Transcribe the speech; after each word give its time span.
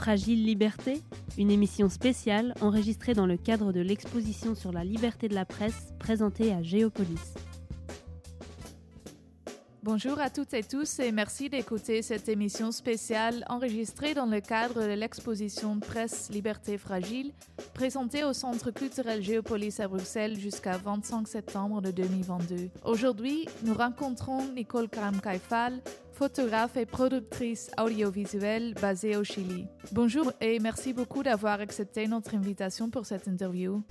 Fragile 0.00 0.46
Liberté, 0.46 1.02
une 1.36 1.50
émission 1.50 1.90
spéciale 1.90 2.54
enregistrée 2.62 3.12
dans 3.12 3.26
le 3.26 3.36
cadre 3.36 3.70
de 3.70 3.80
l'exposition 3.80 4.54
sur 4.54 4.72
la 4.72 4.82
liberté 4.82 5.28
de 5.28 5.34
la 5.34 5.44
presse 5.44 5.92
présentée 5.98 6.54
à 6.54 6.62
Géopolis. 6.62 7.34
Bonjour 9.82 10.18
à 10.18 10.30
toutes 10.30 10.54
et 10.54 10.62
tous 10.62 11.00
et 11.00 11.12
merci 11.12 11.50
d'écouter 11.50 12.00
cette 12.00 12.30
émission 12.30 12.72
spéciale 12.72 13.44
enregistrée 13.50 14.14
dans 14.14 14.24
le 14.24 14.40
cadre 14.40 14.82
de 14.82 14.94
l'exposition 14.94 15.78
Presse 15.80 16.30
Liberté 16.30 16.78
Fragile 16.78 17.32
présentée 17.74 18.24
au 18.24 18.32
Centre 18.32 18.70
culturel 18.70 19.22
Géopolis 19.22 19.80
à 19.80 19.88
Bruxelles 19.88 20.38
jusqu'à 20.38 20.78
25 20.78 21.28
septembre 21.28 21.82
de 21.82 21.90
2022. 21.90 22.70
Aujourd'hui, 22.84 23.46
nous 23.64 23.74
rencontrons 23.74 24.48
Nicole 24.54 24.88
Karam-Kaifal, 24.88 25.80
photographe 26.20 26.76
et 26.76 26.84
productrice 26.84 27.70
audiovisuelle 27.82 28.74
basée 28.74 29.16
au 29.16 29.24
Chili. 29.24 29.64
Bonjour 29.90 30.30
et 30.42 30.58
merci 30.58 30.92
beaucoup 30.92 31.22
d'avoir 31.22 31.60
accepté 31.60 32.06
notre 32.06 32.34
invitation 32.34 32.90
pour 32.90 33.06
cette 33.06 33.26
interview. 33.26 33.82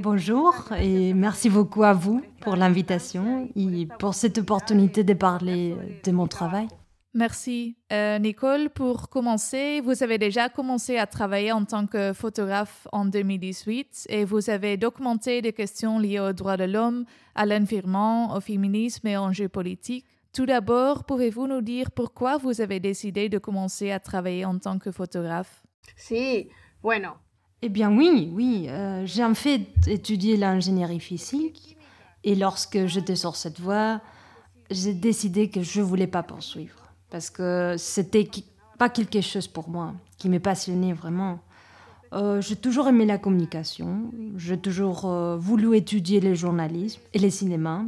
Bonjour 0.00 0.54
et 0.80 1.12
merci 1.12 1.50
beaucoup 1.50 1.82
à 1.82 1.92
vous 1.92 2.22
pour 2.40 2.56
l'invitation 2.56 3.50
et 3.54 3.86
pour 3.98 4.14
cette 4.14 4.38
opportunité 4.38 5.04
de 5.04 5.12
parler 5.12 5.76
de 6.02 6.10
mon 6.10 6.26
travail. 6.26 6.68
Merci. 7.12 7.76
Euh, 7.92 8.18
Nicole, 8.18 8.70
pour 8.70 9.10
commencer, 9.10 9.82
vous 9.82 10.02
avez 10.02 10.16
déjà 10.16 10.48
commencé 10.48 10.96
à 10.96 11.06
travailler 11.06 11.52
en 11.52 11.66
tant 11.66 11.86
que 11.86 12.14
photographe 12.14 12.88
en 12.92 13.04
2018 13.04 14.06
et 14.08 14.24
vous 14.24 14.48
avez 14.48 14.78
documenté 14.78 15.42
des 15.42 15.52
questions 15.52 15.98
liées 15.98 16.20
aux 16.20 16.32
droits 16.32 16.56
de 16.56 16.64
l'homme, 16.64 17.04
à 17.34 17.44
l'environnement, 17.44 18.34
au 18.34 18.40
féminisme 18.40 19.06
et 19.06 19.18
aux 19.18 19.22
enjeux 19.22 19.50
politiques. 19.50 20.06
Tout 20.32 20.46
d'abord, 20.46 21.04
pouvez-vous 21.04 21.46
nous 21.46 21.62
dire 21.62 21.90
pourquoi 21.90 22.36
vous 22.36 22.60
avez 22.60 22.80
décidé 22.80 23.28
de 23.28 23.38
commencer 23.38 23.90
à 23.90 23.98
travailler 24.00 24.44
en 24.44 24.58
tant 24.58 24.78
que 24.78 24.92
photographe? 24.92 25.62
Si, 25.96 26.48
bueno, 26.82 27.14
eh 27.60 27.68
bien 27.68 27.94
oui, 27.96 28.30
oui. 28.32 28.66
Euh, 28.68 29.04
j'ai 29.04 29.24
en 29.24 29.34
fait 29.34 29.66
étudié 29.86 30.36
l'ingénierie 30.36 31.00
physique 31.00 31.76
et 32.22 32.34
lorsque 32.34 32.86
j'étais 32.86 33.16
sur 33.16 33.36
cette 33.36 33.58
voie, 33.58 34.00
j'ai 34.70 34.94
décidé 34.94 35.50
que 35.50 35.62
je 35.62 35.80
voulais 35.80 36.06
pas 36.06 36.22
poursuivre 36.22 36.92
parce 37.10 37.30
que 37.30 37.74
c'était 37.78 38.28
pas 38.78 38.88
quelque 38.88 39.20
chose 39.20 39.48
pour 39.48 39.68
moi 39.68 39.94
qui 40.18 40.28
me 40.28 40.38
passionnait 40.38 40.92
vraiment. 40.92 41.40
Euh, 42.12 42.40
j'ai 42.40 42.56
toujours 42.56 42.88
aimé 42.88 43.04
la 43.04 43.18
communication, 43.18 44.10
j'ai 44.36 44.58
toujours 44.58 45.04
euh, 45.04 45.36
voulu 45.36 45.76
étudier 45.76 46.20
le 46.20 46.34
journalisme 46.34 47.00
et 47.12 47.18
le 47.18 47.28
cinéma. 47.28 47.84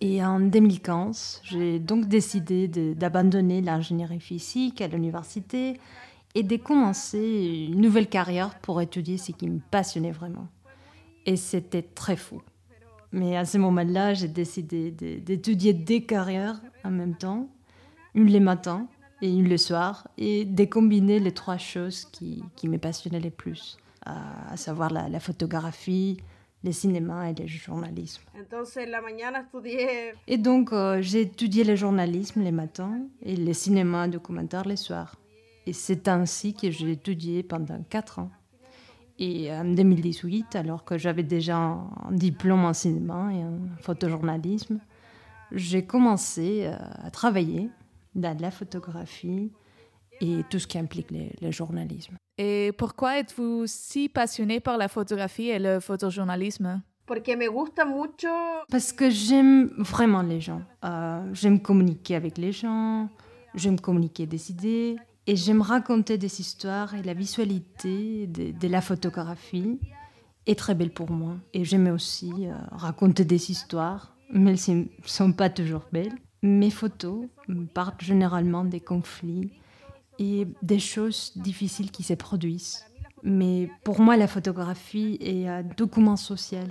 Et 0.00 0.22
en 0.24 0.40
2015, 0.40 1.40
j'ai 1.44 1.78
donc 1.78 2.06
décidé 2.06 2.68
d'abandonner 2.68 3.62
l'ingénierie 3.62 4.20
physique 4.20 4.80
à 4.80 4.88
l'université 4.88 5.80
et 6.34 6.42
de 6.42 6.56
commencer 6.56 7.68
une 7.70 7.80
nouvelle 7.80 8.08
carrière 8.08 8.58
pour 8.60 8.82
étudier 8.82 9.16
ce 9.16 9.32
qui 9.32 9.48
me 9.48 9.60
passionnait 9.70 10.12
vraiment. 10.12 10.48
Et 11.24 11.36
c'était 11.36 11.82
très 11.82 12.16
fou. 12.16 12.42
Mais 13.10 13.38
à 13.38 13.46
ce 13.46 13.56
moment-là, 13.56 14.12
j'ai 14.12 14.28
décidé 14.28 14.90
d'étudier 14.90 15.72
des 15.72 16.02
carrières 16.02 16.60
en 16.84 16.90
même 16.90 17.16
temps, 17.16 17.48
une 18.14 18.30
le 18.30 18.40
matin 18.40 18.86
et 19.22 19.30
une 19.32 19.48
le 19.48 19.56
soir, 19.56 20.08
et 20.18 20.44
de 20.44 20.64
combiner 20.66 21.18
les 21.20 21.32
trois 21.32 21.56
choses 21.56 22.04
qui, 22.04 22.44
qui 22.54 22.68
me 22.68 22.76
passionnaient 22.76 23.20
le 23.20 23.30
plus, 23.30 23.78
à, 24.04 24.56
savoir 24.56 24.92
la, 24.92 25.20
photographie, 25.20 26.18
le 26.66 26.72
cinéma 26.72 27.30
et 27.30 27.34
le 27.34 27.46
journalisme. 27.46 28.22
Et 30.26 30.36
donc, 30.36 30.72
euh, 30.72 31.00
j'ai 31.00 31.22
étudié 31.22 31.64
le 31.64 31.76
journalisme 31.76 32.42
les 32.42 32.52
matins 32.52 32.98
et 33.22 33.36
le 33.36 33.52
cinéma 33.52 34.08
documentaire 34.08 34.64
les 34.66 34.76
soirs. 34.76 35.16
Et 35.66 35.72
c'est 35.72 36.08
ainsi 36.08 36.54
que 36.54 36.70
j'ai 36.70 36.92
étudié 36.92 37.42
pendant 37.42 37.82
quatre 37.88 38.18
ans. 38.18 38.30
Et 39.18 39.50
en 39.50 39.64
2018, 39.64 40.56
alors 40.56 40.84
que 40.84 40.98
j'avais 40.98 41.22
déjà 41.22 41.56
un 41.56 42.12
diplôme 42.12 42.64
en 42.64 42.74
cinéma 42.74 43.30
et 43.32 43.42
en 43.42 43.58
photojournalisme, 43.80 44.78
j'ai 45.52 45.86
commencé 45.86 46.64
euh, 46.66 46.76
à 47.02 47.10
travailler 47.10 47.70
dans 48.14 48.38
la 48.38 48.50
photographie 48.50 49.52
et 50.20 50.42
tout 50.50 50.58
ce 50.58 50.66
qui 50.66 50.78
implique 50.78 51.10
le, 51.10 51.50
journalisme. 51.50 52.16
Et 52.38 52.72
pourquoi 52.76 53.18
êtes-vous 53.18 53.64
si 53.66 54.08
passionné 54.08 54.60
par 54.60 54.76
la 54.76 54.88
photographie 54.88 55.48
et 55.48 55.58
le 55.58 55.80
photojournalisme? 55.80 56.82
Parce 58.68 58.92
que 58.92 59.08
j'aime 59.10 59.70
vraiment 59.78 60.22
les 60.22 60.40
gens. 60.40 60.62
Euh, 60.84 61.22
j'aime 61.32 61.60
communiquer 61.60 62.16
avec 62.16 62.36
les 62.36 62.52
gens, 62.52 63.08
j'aime 63.54 63.80
communiquer 63.80 64.26
des 64.26 64.50
idées, 64.50 64.96
et 65.28 65.34
j'aime 65.34 65.62
raconter 65.62 66.18
des 66.18 66.40
histoires 66.40 66.94
et 66.94 67.02
la 67.02 67.14
visualité 67.14 68.26
de, 68.26 68.68
la 68.68 68.80
photographie 68.80 69.80
est 70.46 70.58
très 70.58 70.74
belle 70.74 70.92
pour 70.92 71.10
moi. 71.10 71.34
Et 71.52 71.64
j'aime 71.64 71.88
aussi 71.88 72.32
euh, 72.40 72.54
raconter 72.70 73.24
des 73.24 73.50
histoires, 73.50 74.16
mais 74.30 74.52
elles 74.52 74.76
ne 74.76 74.84
sont 75.04 75.32
pas 75.32 75.48
toujours 75.48 75.82
belles. 75.90 76.14
Mes 76.42 76.70
photos 76.70 77.26
partent 77.74 78.02
généralement 78.02 78.64
des 78.64 78.80
conflits 78.80 79.50
et 80.18 80.46
des 80.62 80.78
choses 80.78 81.32
difficiles 81.36 81.90
qui 81.90 82.02
se 82.02 82.14
produisent. 82.14 82.84
Mais 83.22 83.70
pour 83.84 84.00
moi, 84.00 84.16
la 84.16 84.26
photographie 84.26 85.18
est 85.20 85.48
un 85.48 85.62
document 85.62 86.16
social 86.16 86.68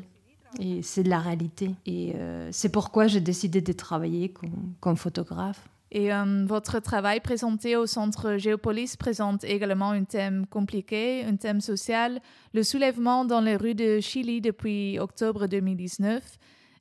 et 0.60 0.82
c'est 0.82 1.04
de 1.04 1.10
la 1.10 1.20
réalité. 1.20 1.72
Et 1.86 2.14
euh, 2.16 2.50
c'est 2.52 2.70
pourquoi 2.70 3.08
j'ai 3.08 3.20
décidé 3.20 3.62
de 3.62 3.74
travailler 3.74 4.34
comme 4.80 4.96
photographe. 4.96 5.68
Et 5.92 6.12
euh, 6.12 6.46
votre 6.46 6.80
travail 6.80 7.20
présenté 7.20 7.76
au 7.76 7.86
Centre 7.86 8.38
Géopolis 8.38 8.98
présente 8.98 9.44
également 9.44 9.92
un 9.92 10.04
thème 10.04 10.46
compliqué, 10.48 11.24
un 11.24 11.36
thème 11.36 11.62
social, 11.62 12.20
le 12.54 12.64
soulèvement 12.64 13.24
dans 13.24 13.42
les 13.42 13.56
rues 13.56 13.76
de 13.76 14.00
Chili 14.00 14.42
depuis 14.42 15.00
octobre 15.00 15.48
2019. 15.48 16.22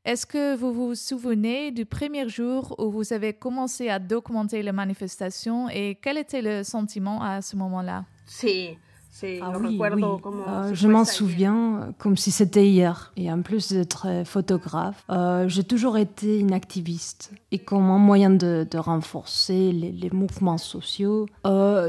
Est-ce 0.05 0.27
que 0.27 0.55
vous 0.55 0.73
vous 0.75 0.95
souvenez 0.95 1.71
du 1.71 1.87
premier 1.87 2.29
jour 2.29 2.75
où 2.79 2.91
vous 2.91 3.15
avez 3.15 3.33
commencé 3.33 3.89
à 3.89 3.99
documenter 3.99 4.63
les 4.63 4.73
manifestations 4.73 5.71
et 5.71 5.99
quel 6.03 6.19
était 6.19 6.43
le 6.43 6.63
sentiment 6.63 7.23
à 7.23 7.41
ce 7.41 7.57
moment-là? 7.57 8.05
Ah 9.41 9.53
oui, 9.61 9.81
euh, 9.81 10.75
je 10.75 10.89
m'en 10.89 11.05
souviens 11.05 11.77
euh, 11.77 11.93
comme 11.99 12.17
si 12.17 12.31
c'était 12.33 12.67
hier. 12.67 13.13
Et 13.17 13.31
en 13.31 13.43
plus 13.43 13.73
d'être 13.73 14.07
euh, 14.09 14.25
photographe, 14.25 15.07
j'ai 15.47 15.65
toujours 15.65 15.97
été 15.97 16.39
une 16.39 16.53
activiste. 16.53 17.33
Et 17.53 17.59
comme 17.61 17.91
un 17.91 17.99
moyen 17.99 18.31
de, 18.31 18.67
renforcer 18.77 19.73
les, 19.73 20.11
mouvements 20.11 20.59
sociaux, 20.59 21.27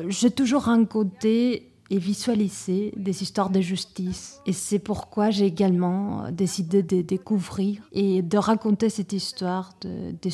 j'ai 0.08 0.32
toujours 0.32 0.66
rencontré 0.66 1.75
et 1.90 1.98
visualisé 1.98 2.94
des 2.96 3.22
histoires 3.22 3.50
de 3.50 3.62
justice. 3.62 4.42
Et 4.46 4.54
c'est 4.54 4.80
pourquoi 4.80 5.30
j'ai 5.30 5.46
également 5.46 6.32
décidé 6.32 6.84
de 6.84 7.02
découvrir 7.02 7.82
et 7.92 8.22
de 8.22 8.38
raconter 8.38 8.90
cette 8.90 9.14
histoire 9.14 9.74
de 9.82 10.30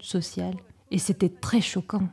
social. 0.00 0.54
Et 0.90 0.98
c'était 0.98 1.28
très 1.28 1.60
choquant. 1.60 2.08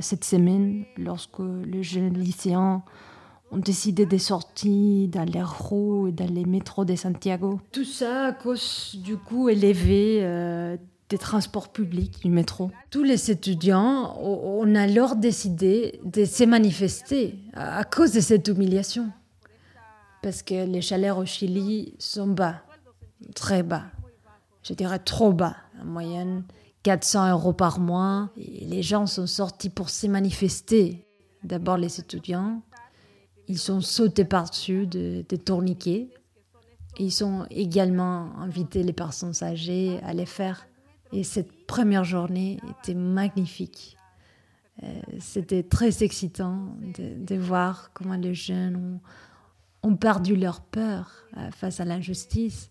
cette 0.00 0.24
semaine, 0.24 0.84
lorsque 0.96 1.40
les 1.40 1.82
jeunes 1.82 2.18
lycéens 2.18 2.82
ont 3.50 3.58
décidé 3.58 4.06
des 4.06 4.18
sorties 4.18 5.08
dans 5.08 5.24
les 5.24 5.42
roues 5.42 6.08
et 6.08 6.12
dans 6.12 6.32
les 6.32 6.44
métros 6.44 6.84
de 6.84 6.96
Santiago. 6.96 7.60
Tout 7.72 7.84
ça 7.84 8.26
à 8.26 8.32
cause 8.32 8.96
du 9.02 9.16
coût 9.16 9.48
élevé 9.48 10.20
euh, 10.22 10.76
des 11.08 11.18
transports 11.18 11.70
publics, 11.72 12.20
du 12.22 12.30
métro. 12.30 12.70
Tous 12.90 13.04
les 13.04 13.30
étudiants 13.30 14.16
ont 14.20 14.74
alors 14.74 15.16
décidé 15.16 16.00
de 16.04 16.24
se 16.24 16.44
manifester 16.44 17.38
à 17.54 17.84
cause 17.84 18.12
de 18.12 18.20
cette 18.20 18.48
humiliation. 18.48 19.10
Parce 20.22 20.42
que 20.42 20.66
les 20.66 20.80
chaleurs 20.80 21.18
au 21.18 21.24
Chili 21.24 21.94
sont 21.98 22.26
bas, 22.26 22.62
très 23.34 23.62
bas. 23.62 23.84
Je 24.64 24.74
dirais 24.74 24.98
trop 24.98 25.32
bas, 25.32 25.56
en 25.80 25.84
moyenne 25.84 26.42
400 26.82 27.30
euros 27.30 27.52
par 27.52 27.78
mois. 27.78 28.30
Et 28.36 28.64
les 28.64 28.82
gens 28.82 29.06
sont 29.06 29.28
sortis 29.28 29.70
pour 29.70 29.90
se 29.90 30.08
manifester. 30.08 31.06
D'abord 31.44 31.76
les 31.76 32.00
étudiants, 32.00 32.62
ils 33.46 33.58
sont 33.58 33.80
sautés 33.80 34.24
par-dessus 34.24 34.86
des 34.88 35.38
tourniquets. 35.44 36.08
ils 36.98 37.22
ont 37.22 37.46
également 37.50 38.36
invité 38.38 38.82
les 38.82 38.92
personnes 38.92 39.34
âgées 39.42 40.00
à 40.02 40.12
les 40.12 40.26
faire. 40.26 40.66
Et 41.12 41.24
cette 41.24 41.66
première 41.66 42.04
journée 42.04 42.58
était 42.80 42.94
magnifique. 42.94 43.96
Euh, 44.82 44.86
c'était 45.20 45.62
très 45.62 46.02
excitant 46.02 46.58
de, 46.98 47.36
voir 47.36 47.90
comment 47.94 48.16
les 48.16 48.34
jeunes 48.34 49.00
ont, 49.82 49.96
perdu 49.96 50.36
leur 50.36 50.60
peur 50.60 51.12
euh, 51.36 51.50
face 51.50 51.80
à 51.80 51.84
l'injustice 51.84 52.70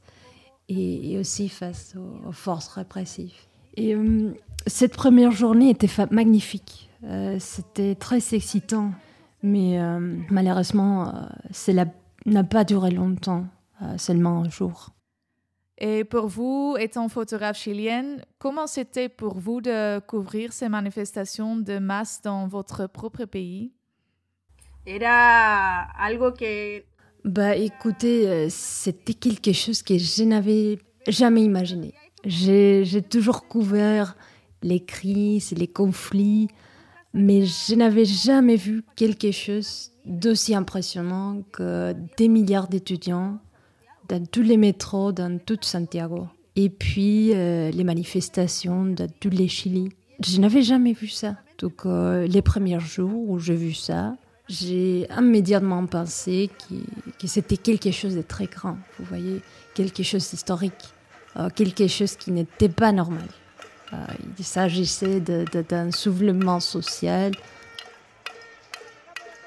et, 0.68 1.18
aussi 1.18 1.50
face 1.50 1.96
aux, 1.96 2.32
forces 2.32 2.68
répressives. 2.68 3.34
Et 3.76 3.96
euh, 3.96 4.34
cette 4.68 4.96
première 4.96 5.32
journée 5.32 5.70
était 5.70 5.90
magnifique. 6.12 6.90
c'était 7.40 7.96
très 7.96 8.22
excitant. 8.34 8.92
Mais 9.44 9.78
malheureusement, 10.32 11.14
cela 11.52 11.86
n'a 12.26 12.44
pas 12.44 12.64
duré 12.64 12.90
longtemps, 12.90 13.46
seulement 13.98 14.42
un 14.44 14.50
jour. 14.50 14.90
Et 15.78 16.06
pour 16.06 16.28
vous, 16.28 16.78
étant 16.80 17.10
photographe 17.10 17.58
chilienne, 17.58 18.24
comment 18.40 18.68
c'était 18.68 19.10
pour 19.10 19.40
vous 19.40 19.60
de 19.60 20.00
couvrir 20.00 20.54
ces 20.54 20.70
manifestations 20.70 21.58
de 21.58 21.80
masse 21.80 22.22
dans 22.22 22.48
votre 22.48 22.88
propre 22.88 23.26
pays? 23.26 23.74
Era 24.86 25.88
algo 26.00 26.32
que... 26.32 26.84
Bah 27.26 27.56
écoutez, 27.56 28.30
euh, 28.30 28.48
c'était 28.50 29.16
quelque 29.16 29.52
chose 29.52 29.82
que 29.82 29.98
je 29.98 30.24
n'avais 30.24 30.78
jamais 31.08 31.44
imaginé. 31.44 31.94
J'ai 32.24 33.02
toujours 33.02 33.48
couvert 33.48 34.16
les 34.62 34.84
crises, 34.84 35.52
les 35.52 35.68
conflits, 35.68 36.48
mais 37.14 37.46
je 37.46 37.76
n'avais 37.76 38.06
jamais 38.06 38.56
vu 38.56 38.84
quelque 38.96 39.32
chose 39.32 39.92
d'aussi 40.06 40.56
impressionnant 40.56 41.42
que 41.52 41.94
des 42.18 42.28
milliards 42.28 42.68
d'étudiants 42.68 43.40
dans 44.08 44.26
tous 44.26 44.42
les 44.42 44.58
métros, 44.58 45.12
dans 45.12 45.40
toute 45.40 45.66
Santiago. 45.66 46.28
Et 46.56 46.70
puis 46.70 47.32
euh, 47.34 47.70
les 47.72 47.84
manifestations 47.84 48.86
dans 48.86 49.10
tous 49.20 49.30
les 49.30 49.48
Chili. 49.48 49.90
Je 50.26 50.40
n'avais 50.40 50.62
jamais 50.62 50.94
vu 50.94 51.08
ça. 51.08 51.36
Donc 51.60 51.86
euh, 51.86 52.26
les 52.28 52.42
premiers 52.42 52.80
jours 52.80 53.30
où 53.30 53.40
j'ai 53.40 53.56
vu 53.56 53.74
ça, 53.74 54.16
j'ai 54.48 55.08
immédiatement 55.18 55.86
pensé 55.86 56.50
que, 57.20 57.28
c'était 57.28 57.58
quelque 57.58 57.92
chose 57.92 58.16
de 58.16 58.22
très 58.22 58.46
grand. 58.46 58.78
Vous 59.00 59.06
voyez, 59.06 59.42
quelque 59.74 60.04
chose 60.04 60.30
d'historique, 60.30 60.74
euh, 61.38 61.50
quelque 61.50 61.88
chose 61.88 62.16
qui 62.16 62.32
n'était 62.32 62.70
pas 62.70 62.92
normal. 62.92 63.28
il 64.38 64.46
s'agissait 64.46 65.20
d'un 65.20 65.92
soulèvement 65.92 66.60
social 66.60 67.32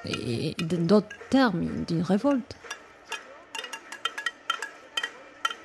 et, 0.05 0.55
d'autres 0.59 1.07
termes, 1.29 1.65
d'une 1.87 2.01
révolte. 2.01 2.55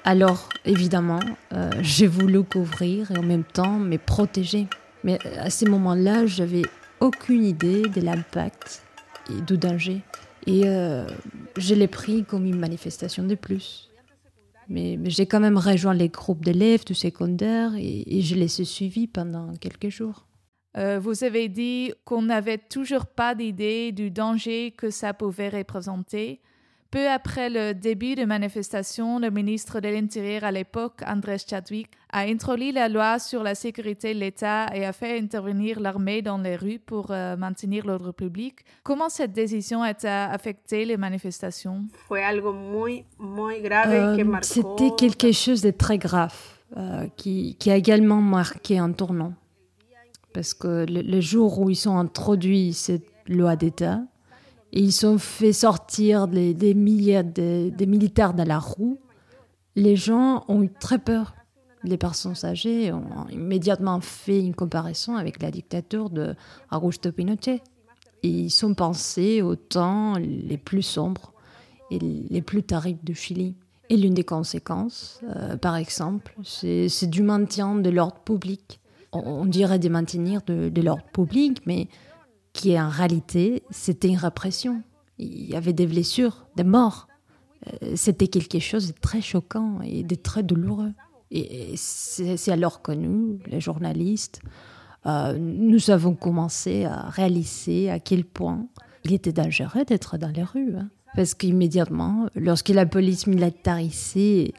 Alors, 0.04 0.50
évidemment, 0.66 1.20
euh, 1.52 1.70
j'ai 1.80 2.06
voulu 2.06 2.42
couvrir 2.42 3.10
et 3.10 3.18
en 3.18 3.22
même 3.22 3.44
temps 3.44 3.78
me 3.78 3.96
protéger. 3.96 4.66
Mais 5.02 5.18
à 5.38 5.48
ce 5.48 5.64
moment-là, 5.64 6.26
j'avais 6.26 6.62
aucune 7.00 7.44
idée 7.44 7.82
de 7.82 8.00
l'impact 8.02 8.82
et 9.30 9.40
du 9.40 9.56
danger. 9.56 10.02
Et 10.46 10.62
euh, 10.66 11.06
je 11.56 11.74
l'ai 11.74 11.88
pris 11.88 12.24
comme 12.24 12.44
une 12.44 12.58
manifestation 12.58 13.24
de 13.24 13.34
plus. 13.34 13.90
Mais, 14.68 14.98
j'ai 15.04 15.26
quand 15.26 15.40
même 15.40 15.56
rejoint 15.56 15.94
les 15.94 16.10
groupes 16.10 16.44
d'élèves 16.44 16.84
du 16.84 16.94
secondaire 16.94 17.74
et, 17.76 18.18
et 18.18 18.20
je 18.20 18.34
les 18.34 18.60
ai 18.60 18.64
suivis 18.64 19.06
pendant 19.06 19.54
quelques 19.56 19.88
jours. 19.88 20.26
Euh, 20.76 20.98
vous 20.98 21.24
avez 21.24 21.48
dit 21.48 21.92
qu'on 22.04 22.22
n'avait 22.22 22.58
toujours 22.58 23.06
pas 23.06 23.34
d'idée 23.34 23.92
du 23.92 24.10
danger 24.10 24.72
que 24.72 24.90
ça 24.90 25.14
pouvait 25.14 25.48
représenter. 25.48 26.40
Peu 26.94 27.10
après 27.10 27.50
le 27.50 27.74
début 27.74 28.14
de 28.14 28.24
manifestation, 28.24 29.18
le 29.18 29.28
ministre 29.28 29.80
de 29.80 29.88
l'Intérieur 29.88 30.44
à 30.44 30.52
l'époque, 30.52 31.00
Andrés 31.04 31.38
Chadwick, 31.44 31.88
a 32.12 32.20
introduit 32.20 32.70
la 32.70 32.88
loi 32.88 33.18
sur 33.18 33.42
la 33.42 33.56
sécurité 33.56 34.14
de 34.14 34.20
l'État 34.20 34.68
et 34.72 34.86
a 34.86 34.92
fait 34.92 35.18
intervenir 35.18 35.80
l'armée 35.80 36.22
dans 36.22 36.38
les 36.38 36.54
rues 36.54 36.78
pour 36.78 37.10
euh, 37.10 37.34
maintenir 37.36 37.84
l'ordre 37.84 38.12
public. 38.12 38.60
Comment 38.84 39.08
cette 39.08 39.32
décision 39.32 39.82
a 39.82 39.92
affecté 40.30 40.84
les 40.84 40.96
manifestations? 40.96 41.82
Euh, 42.12 42.38
C'était 44.42 44.90
quelque 44.96 45.32
chose 45.32 45.62
de 45.62 45.72
très 45.72 45.98
grave 45.98 46.36
qui, 47.16 47.56
qui 47.58 47.72
a 47.72 47.76
également 47.76 48.20
marqué 48.20 48.78
un 48.78 48.92
tournant 48.92 49.32
parce 50.32 50.54
que 50.54 50.86
le, 50.88 51.20
jour 51.20 51.58
où 51.58 51.70
ils 51.70 51.88
ont 51.88 51.98
introduit 51.98 52.72
cette 52.72 53.06
loi 53.26 53.56
d'État, 53.56 54.02
ils 54.80 55.06
ont 55.06 55.18
fait 55.18 55.52
sortir 55.52 56.28
des, 56.28 56.74
milliers 56.74 57.22
de, 57.22 57.84
militaires 57.84 58.34
dans 58.34 58.46
la 58.46 58.58
roue, 58.58 58.98
les 59.76 59.96
gens 59.96 60.44
ont 60.48 60.62
eu 60.62 60.70
très 60.70 60.98
peur. 60.98 61.34
Les 61.82 61.98
personnes 61.98 62.34
âgées 62.44 62.92
ont 62.92 63.28
immédiatement 63.30 64.00
fait 64.00 64.40
une 64.40 64.54
comparaison 64.54 65.16
avec 65.16 65.42
la 65.42 65.50
dictature 65.50 66.08
de 66.08 66.34
Augusto 66.72 67.12
Pinochet. 67.12 67.60
Et 68.22 68.28
ils 68.28 68.50
sont 68.50 68.72
pensés 68.74 69.42
aux 69.42 69.56
temps 69.56 70.16
les 70.16 70.56
plus 70.56 70.82
sombres 70.82 71.34
et 71.90 71.98
les 71.98 72.40
plus 72.40 72.62
terribles 72.62 73.04
du 73.04 73.14
Chili. 73.14 73.54
Et 73.90 73.98
l'une 73.98 74.14
des 74.14 74.24
conséquences, 74.24 75.20
euh, 75.36 75.58
par 75.58 75.76
exemple, 75.76 76.34
c'est 76.42 77.10
du 77.10 77.22
maintien 77.22 77.74
de 77.74 77.90
l'ordre 77.90 78.20
public 78.20 78.80
on 79.14 79.46
dirait 79.46 79.78
de 79.78 79.88
maintenir 79.88 80.42
de, 80.46 80.80
l'ordre 80.80 81.04
public, 81.12 81.62
mais 81.66 81.88
qui 82.54 82.80
en 82.80 82.88
réalité, 82.88 83.64
c'était 83.68 84.08
une 84.08 84.16
répression. 84.16 84.82
Il 85.18 85.50
y 85.50 85.54
avait 85.54 85.74
des 85.74 85.86
blessures, 85.86 86.46
des 86.56 86.64
morts. 86.64 87.08
Euh, 87.66 87.92
c'était 87.96 88.28
quelque 88.28 88.60
chose 88.60 88.88
de 88.88 88.94
très 88.98 89.20
choquant 89.20 89.80
et 89.82 90.02
de 90.02 90.14
très 90.14 90.42
douloureux. 90.42 90.92
Et 91.30 91.74
c'est 91.76 92.52
alors 92.52 92.80
que 92.80 92.92
nous, 92.92 93.40
les 93.46 93.60
journalistes, 93.60 94.40
euh, 95.04 95.36
nous 95.36 95.90
avons 95.90 96.14
commencé 96.14 96.84
à 96.84 97.08
réaliser 97.10 97.90
à 97.90 97.98
quel 97.98 98.24
point 98.24 98.66
il 99.02 99.12
était 99.12 99.32
dangereux 99.32 99.84
d'être 99.84 100.16
dans 100.16 100.30
les 100.30 100.44
rues. 100.44 100.76
Hein. 100.76 100.90
Parce 101.16 101.34
qu'immédiatement, 101.34 102.28
lorsque 102.36 102.68
la 102.68 102.86
police 102.86 103.26
militarisée 103.26 104.54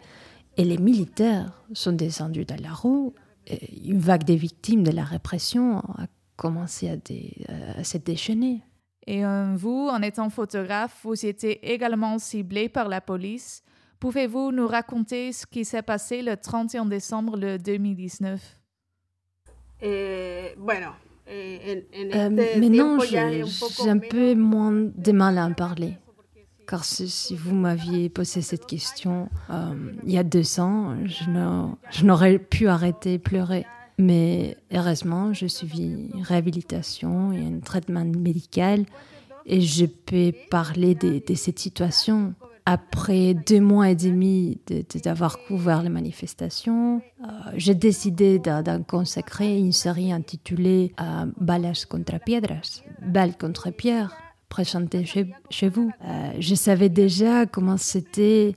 et 0.57 0.63
les 0.63 0.77
militaires 0.77 1.63
sont 1.73 1.93
descendus 1.93 2.45
dans 2.45 2.61
la 2.61 2.73
rue, 2.73 3.11
une 3.85 3.99
vague 3.99 4.23
des 4.23 4.35
victimes 4.35 4.83
de 4.83 4.91
la 4.91 5.03
répression 5.03 5.79
a 5.79 6.07
commencé 6.35 6.89
à, 6.89 7.83
se 7.83 7.97
déchaîner. 7.97 8.61
Et 9.07 9.25
euh, 9.25 9.53
vous, 9.55 9.87
en 9.91 10.01
étant 10.01 10.29
photographe, 10.29 10.99
vous 11.03 11.25
étiez 11.25 11.73
également 11.73 12.17
ciblé 12.17 12.69
par 12.69 12.89
la 12.89 13.01
police. 13.01 13.63
Pouvez-vous 13.99 14.51
nous 14.51 14.67
raconter 14.67 15.31
ce 15.31 15.45
qui 15.45 15.63
s'est 15.63 15.81
passé 15.81 16.21
le 16.21 16.37
31 16.37 16.85
décembre 16.85 17.37
2019 17.37 18.59
eh, 19.81 20.55
bueno, 20.57 20.91
eh, 21.27 21.83
en, 22.13 22.29
mais 22.31 22.69
non, 22.69 22.97
j'ai 22.99 23.89
un 23.89 23.99
peu 23.99 24.35
moins 24.35 24.71
de 24.71 25.11
mal 25.11 25.37
à 25.37 25.45
en 25.45 25.53
parler. 25.53 25.97
Car 26.67 26.83
si, 26.83 27.35
vous 27.35 27.53
m'aviez 27.53 28.09
posé 28.09 28.41
cette 28.41 28.65
question 28.65 29.29
euh, 29.51 29.73
il 30.03 30.11
y 30.11 30.17
a 30.17 30.23
deux 30.23 30.59
ans, 30.59 30.95
je 31.05 32.05
n'aurais 32.05 32.39
pu 32.39 32.67
arrêter 32.67 33.17
de 33.17 33.21
pleurer. 33.21 33.65
Mais 33.97 34.57
heureusement, 34.73 35.33
j'ai 35.33 35.47
suivi 35.47 36.09
réhabilitation 36.21 37.31
et 37.31 37.45
un 37.45 37.59
traitement 37.59 38.03
médical 38.03 38.85
et 39.45 39.61
je 39.61 39.85
peux 39.85 40.33
parler 40.49 40.95
de, 40.95 41.21
cette 41.35 41.59
situation. 41.59 42.33
Après 42.65 43.35
deux 43.35 43.61
mois 43.61 43.91
et 43.91 43.95
demi 43.95 44.59
d'avoir 45.03 45.37
couvert 45.47 45.83
les 45.83 45.89
manifestations, 45.89 46.99
euh, 47.21 47.27
j'ai 47.55 47.75
décidé 47.75 48.39
d'en 48.39 48.81
consacrer 48.81 49.59
une 49.59 49.71
série 49.71 50.11
intitulée 50.11 50.91
euh, 50.99 51.27
Balas 51.39 51.85
contra 51.87 52.17
Piedras, 52.17 52.81
Balles 53.03 53.37
contre 53.37 53.69
pierres 53.69 54.15
présenté 54.49 55.05
chez, 55.05 55.69
vous. 55.69 55.91
Euh, 56.03 56.31
je 56.39 56.55
savais 56.55 56.89
déjà 56.89 57.45
comment 57.45 57.77
c'était 57.77 58.55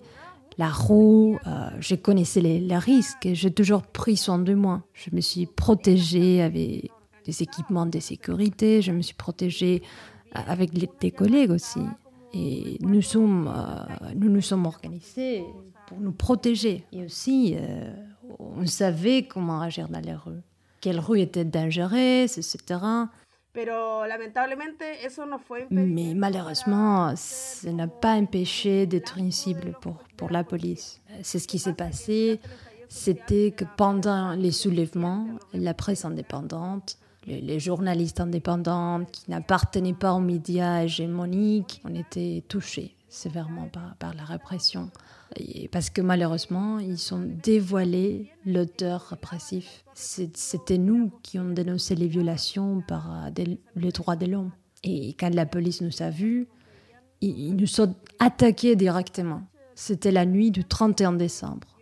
la 0.58 0.70
roue, 0.70 1.38
euh, 1.46 1.70
je 1.78 1.94
connaissais 1.94 2.40
les, 2.40 2.76
risques 2.76 3.26
et 3.26 3.34
j'ai 3.34 3.52
toujours 3.52 3.82
pris 3.82 4.16
soin 4.16 4.38
de 4.38 4.54
moi. 4.54 4.82
Je 4.92 5.10
me 5.12 5.20
suis 5.20 5.46
protégée 5.46 6.42
avec 6.42 6.90
des 7.24 7.42
équipements 7.42 7.86
de 7.86 8.00
sécurité, 8.00 8.82
je 8.82 8.90
me 8.90 9.02
suis 9.02 9.14
protégée 9.14 9.82
avec 10.32 10.72
des 10.72 11.10
collègues 11.10 11.52
aussi. 11.52 11.80
Et 12.34 12.76
nous 12.80 13.02
sommes, 13.02 13.48
euh, 13.48 14.10
nous 14.16 14.28
nous 14.28 14.42
sommes 14.42 14.66
organisés 14.66 15.44
pour 15.86 16.00
nous 16.00 16.12
protéger. 16.12 16.84
Et 16.92 17.04
aussi, 17.04 17.56
on 18.38 18.66
savait 18.66 19.22
comment 19.22 19.60
agir 19.60 19.88
dans 19.88 20.00
les 20.00 20.14
rues. 20.14 20.42
Quelle 20.80 21.00
rue 21.00 21.20
était 21.20 21.44
dangereuse, 21.44 22.36
etc. 22.36 22.80
Mais 25.71 26.14
malheureusement, 26.14 27.14
ça 27.17 27.73
n'a 27.73 27.88
pas 27.88 28.14
empêché 28.14 28.87
d'être 28.87 29.19
une 29.19 29.33
cible 29.33 29.75
pour, 29.81 29.97
pour 30.17 30.31
la 30.31 30.45
police. 30.45 31.00
C'est 31.23 31.38
ce 31.38 31.49
qui 31.49 31.59
s'est 31.59 31.73
passé. 31.73 32.40
C'était 32.88 33.50
que 33.50 33.64
pendant 33.76 34.33
les 34.33 34.52
soulèvements, 34.52 35.26
la 35.52 35.75
presse 35.75 36.05
indépendante, 36.05 36.99
les, 37.26 37.61
journalistes 37.61 38.21
indépendants 38.21 39.05
qui 39.05 39.31
n'appartenaient 39.31 39.93
pas 39.93 40.12
aux 40.12 40.21
médias 40.21 40.85
hégémoniques, 40.85 41.83
ont 41.85 41.95
été 41.95 42.43
touchés 42.49 42.95
sévèrement 43.09 43.69
par, 43.69 43.97
par 43.99 44.14
la 44.14 44.25
répression 44.25 44.90
parce 45.70 45.90
que 45.90 46.00
malheureusement, 46.00 46.78
ils 46.78 47.14
ont 47.14 47.23
dévoilé 47.42 48.30
l'auteur 48.47 49.08
répressif. 49.11 49.85
C'était 49.94 50.78
nous 50.78 51.12
qui 51.23 51.38
ont 51.38 51.50
dénoncé 51.50 51.94
les 51.94 52.08
violations 52.08 52.82
par 52.87 53.26
euh, 53.26 53.44
les 53.76 53.92
droits 53.92 54.16
de 54.16 54.26
l'homme. 54.26 54.52
Et 54.85 55.14
quand 55.14 55.35
la 55.35 55.47
police 55.47 55.80
nous 55.80 56.02
a 56.02 56.11
vus, 56.11 56.47
ils 57.20 57.54
nous 57.56 57.80
ont 57.80 57.94
attaqués 58.18 58.76
directement. 58.76 59.42
C'était 59.75 60.12
la 60.12 60.25
nuit 60.25 60.50
du 60.50 60.64
31 60.64 61.12
décembre. 61.12 61.78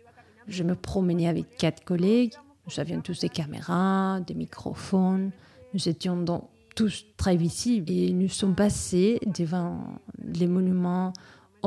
Je 0.47 0.63
me 0.63 0.75
promenais 0.75 1.27
avec 1.27 1.57
quatre 1.57 1.83
collègues. 1.83 2.33
Nous 2.67 2.79
avions 2.79 3.01
tous 3.01 3.19
des 3.19 3.29
caméras, 3.29 4.19
des 4.25 4.33
microphones. 4.33 5.31
Nous 5.73 5.87
étions 5.87 6.17
donc 6.17 6.49
tous 6.75 7.05
très 7.17 7.35
visibles. 7.35 7.91
Et 7.91 8.11
nous 8.13 8.29
sommes 8.29 8.55
passés 8.55 9.19
devant 9.25 9.99
les 10.23 10.47
monuments 10.47 11.13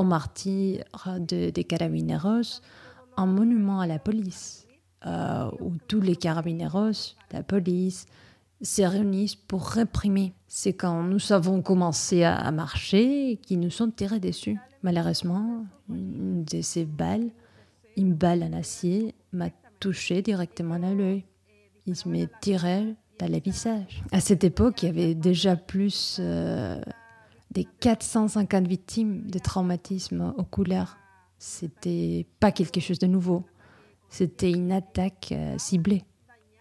au 0.01 0.03
martyr 0.03 0.83
des 1.19 1.63
carabineros 1.63 2.61
un 3.17 3.25
monument 3.25 3.79
à 3.79 3.87
la 3.87 3.99
police, 3.99 4.67
euh, 5.05 5.49
où 5.59 5.73
tous 5.87 6.01
les 6.01 6.15
carabineros, 6.15 7.15
la 7.31 7.43
police, 7.43 8.05
se 8.61 8.81
réunissent 8.81 9.35
pour 9.35 9.65
réprimer. 9.67 10.33
C'est 10.47 10.73
quand 10.73 11.03
nous 11.03 11.31
avons 11.31 11.61
commencé 11.61 12.23
à 12.23 12.51
marcher 12.51 13.39
qu'ils 13.43 13.59
nous 13.59 13.69
sont 13.69 13.89
tirés 13.89 14.19
dessus. 14.19 14.57
Malheureusement, 14.83 15.65
une 15.89 16.43
de 16.43 16.61
ces 16.61 16.85
balles, 16.85 17.29
une 17.97 18.13
balle 18.13 18.43
en 18.43 18.53
acier, 18.53 19.13
m'a 19.33 19.49
touché 19.79 20.21
directement 20.21 20.75
à 20.75 20.93
l'œil. 20.93 21.25
Il 21.85 21.95
m'est 22.05 22.29
tiré 22.41 22.95
dans 23.19 23.31
le 23.31 23.39
visage. 23.39 24.03
À 24.11 24.19
cette 24.19 24.43
époque, 24.43 24.83
il 24.83 24.85
y 24.87 24.89
avait 24.89 25.15
déjà 25.15 25.55
plus 25.55 26.17
euh, 26.19 26.79
des 27.51 27.65
450 27.81 28.67
victimes 28.67 29.29
de 29.29 29.39
traumatisme 29.39 30.33
oculaire. 30.37 30.97
C'était 31.37 32.25
pas 32.39 32.51
quelque 32.51 32.79
chose 32.79 32.99
de 32.99 33.07
nouveau. 33.07 33.45
C'était 34.09 34.51
une 34.51 34.71
attaque 34.71 35.29
euh, 35.31 35.57
ciblée. 35.57 36.03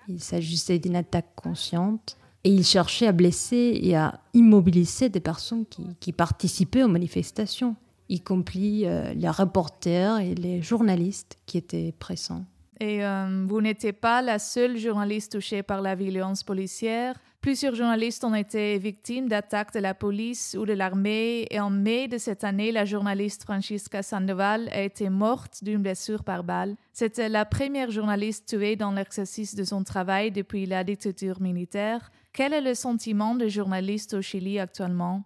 Il 0.08 0.20
s'agissait 0.20 0.78
d'une 0.78 0.96
attaque 0.96 1.34
consciente 1.36 2.16
et 2.42 2.50
il 2.50 2.64
cherchait 2.64 3.06
à 3.06 3.12
blesser 3.12 3.78
et 3.82 3.96
à 3.96 4.20
immobiliser 4.34 5.08
des 5.08 5.20
personnes 5.20 5.66
qui, 5.66 5.84
qui 6.00 6.12
participaient 6.12 6.82
aux 6.82 6.88
manifestations, 6.88 7.76
y 8.08 8.20
compris 8.20 8.86
euh, 8.86 9.12
les 9.14 9.28
reporters 9.28 10.18
et 10.18 10.34
les 10.34 10.62
journalistes 10.62 11.36
qui 11.46 11.58
étaient 11.58 11.94
présents. 11.98 12.44
Et 12.80 13.04
euh, 13.04 13.44
vous 13.46 13.60
n'étiez 13.60 13.92
pas 13.92 14.22
la 14.22 14.38
seule 14.38 14.78
journaliste 14.78 15.32
touchée 15.32 15.62
par 15.62 15.82
la 15.82 15.94
violence 15.94 16.42
policière. 16.42 17.20
Plusieurs 17.40 17.74
journalistes 17.74 18.22
ont 18.24 18.34
été 18.34 18.76
victimes 18.76 19.26
d'attaques 19.26 19.72
de 19.72 19.78
la 19.80 19.94
police 19.94 20.54
ou 20.60 20.66
de 20.66 20.74
l'armée 20.74 21.46
et 21.50 21.58
en 21.58 21.70
mai 21.70 22.06
de 22.06 22.18
cette 22.18 22.44
année, 22.44 22.70
la 22.70 22.84
journaliste 22.84 23.44
Francisca 23.44 24.02
Sandoval 24.02 24.68
a 24.68 24.82
été 24.82 25.08
morte 25.08 25.64
d'une 25.64 25.80
blessure 25.80 26.22
par 26.22 26.44
balle. 26.44 26.76
C'était 26.92 27.30
la 27.30 27.46
première 27.46 27.90
journaliste 27.90 28.46
tuée 28.46 28.76
dans 28.76 28.92
l'exercice 28.92 29.54
de 29.54 29.64
son 29.64 29.84
travail 29.84 30.30
depuis 30.32 30.66
la 30.66 30.84
dictature 30.84 31.40
militaire. 31.40 32.12
Quel 32.34 32.52
est 32.52 32.60
le 32.60 32.74
sentiment 32.74 33.34
de 33.34 33.48
journaliste 33.48 34.12
au 34.12 34.20
Chili 34.20 34.58
actuellement? 34.58 35.24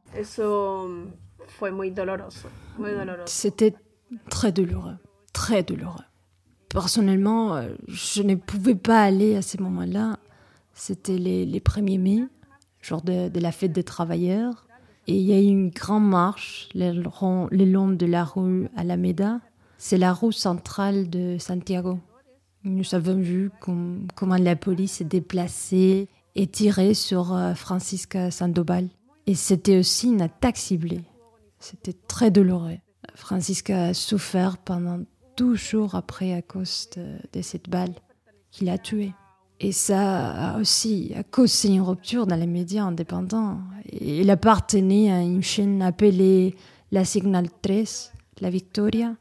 C'était 3.27 3.75
très 4.31 4.53
douloureux, 4.53 4.99
très 5.33 5.65
douloureux 5.65 6.05
personnellement, 6.75 7.55
euh, 7.55 7.69
je 7.87 8.23
ne 8.23 8.35
pouvais 8.35 8.75
pas 8.75 9.01
aller 9.01 9.37
à 9.37 9.43
ces 9.43 9.59
moments-là. 9.59 10.19
C'était 10.75 11.19
les, 11.19 11.47
les 11.47 11.61
1er 11.61 11.99
mai, 11.99 12.25
jour 12.81 13.03
de, 13.03 13.31
la 13.39 13.53
fête 13.53 13.73
des 13.73 13.85
travailleurs. 13.85 14.67
Et 15.07 15.17
il 15.17 15.23
y 15.23 15.33
a 15.33 15.41
eu 15.41 15.45
une 15.45 15.71
grande 15.71 16.09
marche 16.09 16.69
le 16.75 16.93
long, 16.93 17.89
de 17.89 18.07
la 18.07 18.25
rue 18.25 18.69
Alameda. 18.77 19.41
C'est 19.79 19.99
la 19.99 20.13
rue 20.13 20.33
centrale 20.33 21.11
de 21.11 21.37
Santiago. 21.39 21.99
Nous 22.65 22.95
avons 22.95 23.19
vu 23.19 23.51
comment 23.61 24.37
la 24.37 24.57
police 24.57 24.93
s'est 24.93 25.05
déplacée 25.05 26.09
et 26.35 26.47
tiré 26.47 26.95
sur 26.95 27.35
euh, 27.35 27.55
Francisca 27.55 28.31
Sandoval. 28.31 28.89
Et 29.27 29.35
c'était 29.35 29.79
aussi 29.79 30.09
une 30.09 30.23
attaque 30.23 30.57
ciblée. 30.57 31.03
C'était 31.59 31.95
très 32.09 32.31
douloureux. 32.31 32.79
Francisca 33.15 33.87
a 33.87 33.95
souffert 33.95 34.59
pendant 34.59 35.01
toujours 35.37 35.95
après 35.95 36.33
à 36.33 36.43
cause 36.43 36.89
de, 36.97 37.43
cette 37.43 37.69
balle 37.69 37.95
qui 38.51 38.65
l'a 38.65 38.79
tué. 38.79 39.13
Et 39.61 39.73
ça 39.73 40.55
a 40.55 40.61
aussi 40.61 41.15
causé 41.31 41.69
une 41.69 41.81
rupture 41.81 42.27
dans 42.27 42.37
les 42.37 42.47
médias 42.47 42.85
indépendants. 42.85 43.59
Il 44.01 44.29
appartenait 44.31 45.13
à 45.13 45.21
une 45.21 45.43
chaîne 45.43 45.81
appelée 45.81 46.57
La 46.91 47.05
Signal 47.05 47.49
13, 47.63 48.13
La 48.41 48.51
Victoria. 48.51 49.15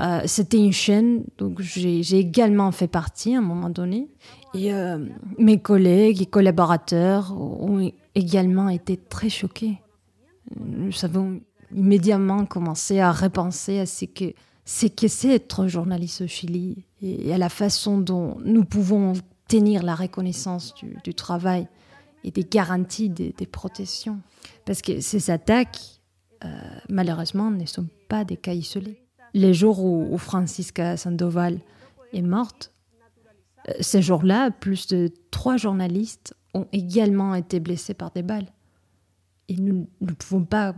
Euh, 0.00 0.22
c'était 0.26 0.58
une 0.58 0.72
chaîne 0.72 1.24
dont 1.38 1.54
j'ai 1.58 2.18
également 2.18 2.72
fait 2.72 2.88
partie 2.88 3.34
à 3.34 3.38
un 3.38 3.42
moment 3.42 3.70
donné. 3.70 4.08
Et 4.52 4.72
euh, 4.72 4.98
mes 5.38 5.60
collègues 5.60 6.20
et 6.20 6.26
collaborateurs 6.26 7.32
ont 7.32 7.90
également 8.14 8.68
été 8.68 8.96
très 8.96 9.28
choqués. 9.28 9.78
Nous 10.56 10.92
avons 11.04 11.40
immédiatement 11.74 12.44
commencé 12.44 13.00
à 13.00 13.12
repenser 13.12 13.78
à 13.78 13.86
ce 13.86 14.04
que 14.04 14.34
c'est 14.66 14.94
que 14.94 15.08
c'est 15.08 15.34
être 15.34 15.66
journaliste 15.68 16.22
au 16.22 16.26
Chili 16.26 16.86
et 17.02 17.32
à 17.34 17.38
la 17.38 17.50
façon 17.50 17.98
dont 17.98 18.38
nous 18.44 18.64
pouvons 18.64 19.12
tenir 19.48 19.82
la 19.82 19.94
reconnaissance 19.94 20.74
du, 20.74 21.14
travail 21.14 21.68
et 22.22 22.30
des 22.30 22.44
garanties 22.44 23.10
des, 23.10 23.32
protections. 23.46 24.20
Parce 24.64 24.82
que 24.82 25.00
ces 25.00 25.30
attaques, 25.30 26.00
euh, 26.44 26.48
malheureusement, 26.88 27.50
ne 27.50 27.66
sont 27.66 27.86
pas 28.08 28.24
des 28.24 28.36
cas 28.36 28.54
isolés. 28.54 29.02
Les 29.34 29.52
jours 29.52 29.84
où, 29.84 30.16
Francisca 30.18 30.96
Sandoval 30.96 31.60
est 32.12 32.22
morte, 32.22 32.72
euh, 33.68 33.72
ces 33.80 34.02
jours-là, 34.02 34.50
plus 34.50 34.86
de 34.86 35.10
trois 35.30 35.56
journalistes 35.56 36.34
ont 36.54 36.66
également 36.72 37.34
été 37.34 37.60
blessés 37.60 37.94
par 37.94 38.10
des 38.12 38.22
balles. 38.22 38.48
Et 39.48 39.56
nous 39.56 39.88
ne 40.00 40.12
pouvons 40.12 40.44
pas 40.44 40.74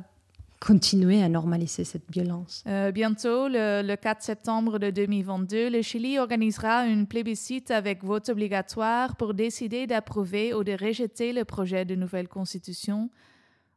continuer 0.60 1.22
à 1.22 1.28
normaliser 1.28 1.84
cette 1.84 2.10
violence. 2.10 2.64
Euh, 2.66 2.90
bientôt, 2.90 3.48
le, 3.48 3.94
4 3.94 4.22
septembre 4.22 4.78
de 4.78 4.90
2022, 4.90 5.70
le 5.70 5.82
Chili 5.82 6.18
organisera 6.18 6.86
une 6.86 7.06
plébiscite 7.06 7.70
avec 7.70 8.04
vote 8.04 8.28
obligatoire 8.28 9.16
pour 9.16 9.34
décider 9.34 9.86
d'approuver 9.86 10.54
ou 10.54 10.64
de 10.64 10.72
rejeter 10.72 11.32
le 11.32 11.44
projet 11.44 11.84
de 11.84 11.94
nouvelle 11.94 12.28
constitution. 12.28 13.10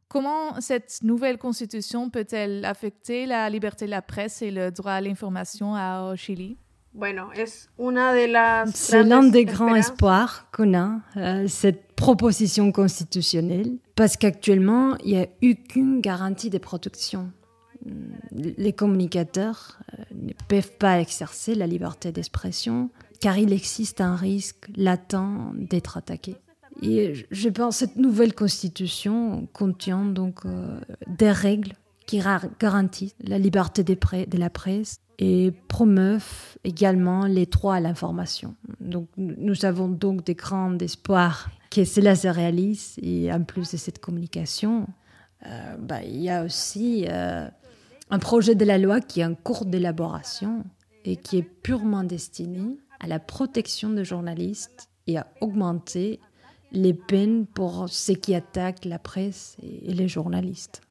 Comment 0.08 0.60
cette 0.60 1.02
nouvelle 1.02 1.38
constitution 1.38 2.10
peut-elle 2.10 2.64
affecter 2.64 3.26
la 3.26 3.48
liberté 3.48 3.86
de 3.86 3.90
la 3.90 4.02
presse 4.02 4.42
et 4.42 4.50
le 4.50 4.70
droit 4.70 4.92
à 4.92 5.00
l'information 5.00 5.74
au 6.10 6.16
Chili? 6.16 6.56
C'est 8.74 9.02
l'un 9.04 9.22
des 9.22 9.44
grands 9.44 9.74
espoirs 9.76 10.46
qu'on 10.52 10.74
a, 10.74 10.98
euh, 11.16 11.46
cette 11.46 11.89
proposition 12.00 12.72
constitutionnelle, 12.72 13.76
parce 13.94 14.16
qu'actuellement, 14.16 14.96
il 15.04 15.12
n'y 15.12 15.18
a 15.18 15.26
aucune 15.42 16.00
garantie 16.00 16.50
de 16.50 16.58
protection. 16.58 17.30
Les 18.32 18.72
communicateurs 18.72 19.78
euh, 19.94 20.02
ne 20.14 20.32
peuvent 20.48 20.76
pas 20.78 21.00
exercer 21.00 21.54
la 21.54 21.66
liberté 21.66 22.12
d'expression 22.12 22.90
car 23.20 23.38
il 23.38 23.52
existe 23.52 24.00
un 24.00 24.16
risque 24.16 24.66
latent 24.76 25.52
d'être 25.54 25.96
attaqué. 25.96 26.36
Et 26.82 27.12
je 27.30 27.48
pense 27.50 27.80
que 27.80 27.86
cette 27.86 27.96
nouvelle 27.96 28.34
constitution 28.34 29.46
contient 29.52 30.04
donc 30.04 30.46
euh, 30.46 30.80
des 31.06 31.30
règles 31.30 31.72
qui 32.06 32.20
garantissent 32.58 33.14
la 33.22 33.38
liberté 33.38 33.84
de 33.84 34.38
la 34.38 34.50
presse, 34.50 35.00
et 35.20 35.52
promeuvent 35.68 36.56
également 36.64 37.26
les 37.26 37.44
droits 37.44 37.76
à 37.76 37.80
l'information. 37.80 38.56
Donc 38.80 39.06
nous 39.18 39.66
avons 39.66 39.86
donc 39.86 40.24
des 40.24 40.34
grands 40.34 40.76
espoirs 40.78 41.50
que 41.70 41.84
cela 41.84 42.16
se 42.16 42.28
réalise 42.28 42.96
et 43.00 43.32
en 43.32 43.42
plus 43.44 43.72
de 43.72 43.76
cette 43.76 44.00
communication, 44.00 44.88
euh, 45.46 45.76
bah, 45.78 46.02
il 46.02 46.20
y 46.20 46.28
a 46.28 46.44
aussi 46.44 47.06
euh, 47.08 47.48
un 48.10 48.18
projet 48.18 48.54
de 48.54 48.64
la 48.64 48.78
loi 48.78 49.00
qui 49.00 49.20
est 49.20 49.24
en 49.24 49.34
cours 49.34 49.64
d'élaboration 49.64 50.64
et 51.04 51.16
qui 51.16 51.38
est 51.38 51.42
purement 51.42 52.04
destiné 52.04 52.76
à 52.98 53.06
la 53.06 53.18
protection 53.18 53.90
des 53.90 54.04
journalistes 54.04 54.88
et 55.06 55.16
à 55.16 55.26
augmenter 55.40 56.20
les 56.72 56.94
peines 56.94 57.46
pour 57.46 57.88
ceux 57.88 58.14
qui 58.14 58.34
attaquent 58.34 58.84
la 58.84 58.98
presse 58.98 59.56
et 59.62 59.92
les 59.92 60.08
journalistes. 60.08 60.82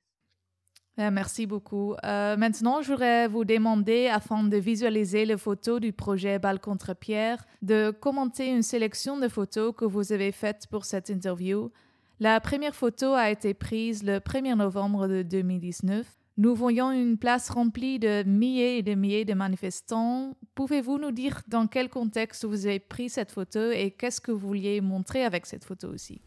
Euh, 0.99 1.11
merci 1.11 1.45
beaucoup. 1.45 1.95
Euh, 2.03 2.35
maintenant, 2.35 2.81
je 2.81 2.91
voudrais 2.91 3.27
vous 3.27 3.45
demander, 3.45 4.07
afin 4.07 4.43
de 4.43 4.57
visualiser 4.57 5.25
les 5.25 5.37
photos 5.37 5.79
du 5.79 5.93
projet 5.93 6.39
Balle 6.39 6.59
contre 6.59 6.93
Pierre, 6.93 7.45
de 7.61 7.91
commenter 7.91 8.49
une 8.49 8.63
sélection 8.63 9.17
de 9.17 9.29
photos 9.29 9.73
que 9.75 9.85
vous 9.85 10.11
avez 10.11 10.33
faites 10.33 10.67
pour 10.67 10.83
cette 10.83 11.09
interview. 11.09 11.71
La 12.19 12.41
première 12.41 12.75
photo 12.75 13.13
a 13.13 13.29
été 13.29 13.53
prise 13.53 14.03
le 14.03 14.17
1er 14.17 14.55
novembre 14.55 15.07
de 15.07 15.21
2019. 15.21 16.05
Nous 16.37 16.53
voyons 16.53 16.91
une 16.91 17.17
place 17.17 17.49
remplie 17.49 17.99
de 17.99 18.23
milliers 18.23 18.77
et 18.77 18.81
de 18.81 18.93
milliers 18.93 19.25
de 19.25 19.33
manifestants. 19.33 20.35
Pouvez-vous 20.53 20.97
nous 20.97 21.11
dire 21.11 21.41
dans 21.47 21.67
quel 21.67 21.89
contexte 21.89 22.43
vous 22.43 22.65
avez 22.65 22.79
pris 22.79 23.09
cette 23.09 23.31
photo 23.31 23.71
et 23.71 23.91
qu'est-ce 23.91 24.19
que 24.19 24.31
vous 24.31 24.47
vouliez 24.47 24.81
montrer 24.81 25.23
avec 25.23 25.45
cette 25.45 25.63
photo 25.63 25.87
aussi? 25.87 26.21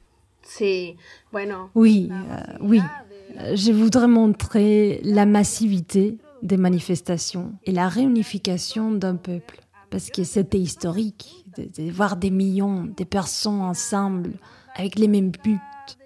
Oui, 1.75 2.11
euh, 2.11 2.57
oui. 2.61 2.81
Je 3.55 3.73
voudrais 3.73 4.09
montrer 4.09 5.00
la 5.05 5.26
massivité 5.26 6.19
des 6.43 6.57
manifestations 6.57 7.52
et 7.64 7.73
la 7.73 7.88
réunification 7.88 8.91
d'un 8.91 9.17
peuple. 9.17 9.61
Parce 9.91 10.11
que 10.11 10.25
c'était 10.25 10.59
historique 10.59 11.45
de, 11.57 11.91
voir 11.91 12.17
des 12.17 12.31
millions 12.31 12.85
de 12.85 13.05
personnes 13.05 13.61
ensemble 13.61 14.33
avec 14.75 14.99
les 14.99 15.09
mêmes 15.09 15.31
buts, 15.31 15.59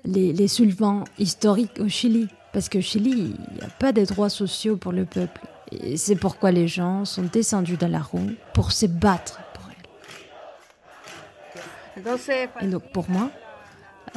les, 0.04 0.32
les 0.32 0.48
soulevements 0.48 1.04
historiques 1.18 1.78
au 1.80 1.88
Chili. 1.88 2.28
Parce 2.52 2.68
qu'au 2.68 2.80
Chili, 2.80 3.10
il 3.10 3.54
n'y 3.54 3.62
a 3.62 3.68
pas 3.78 3.92
de 3.92 4.04
droits 4.04 4.28
sociaux 4.28 4.76
pour 4.76 4.92
le 4.92 5.04
peuple. 5.04 5.42
Et 5.70 5.96
c'est 5.96 6.16
pourquoi 6.16 6.50
les 6.50 6.68
gens 6.68 7.04
sont 7.04 7.24
descendus 7.24 7.76
dans 7.76 7.88
la 7.88 8.00
rue 8.00 8.36
pour 8.54 8.72
se 8.72 8.86
battre 8.86 9.40
pour 9.54 9.64
elle. 11.96 12.66
Et 12.66 12.66
donc 12.66 12.90
pour 12.92 13.10
moi, 13.10 13.30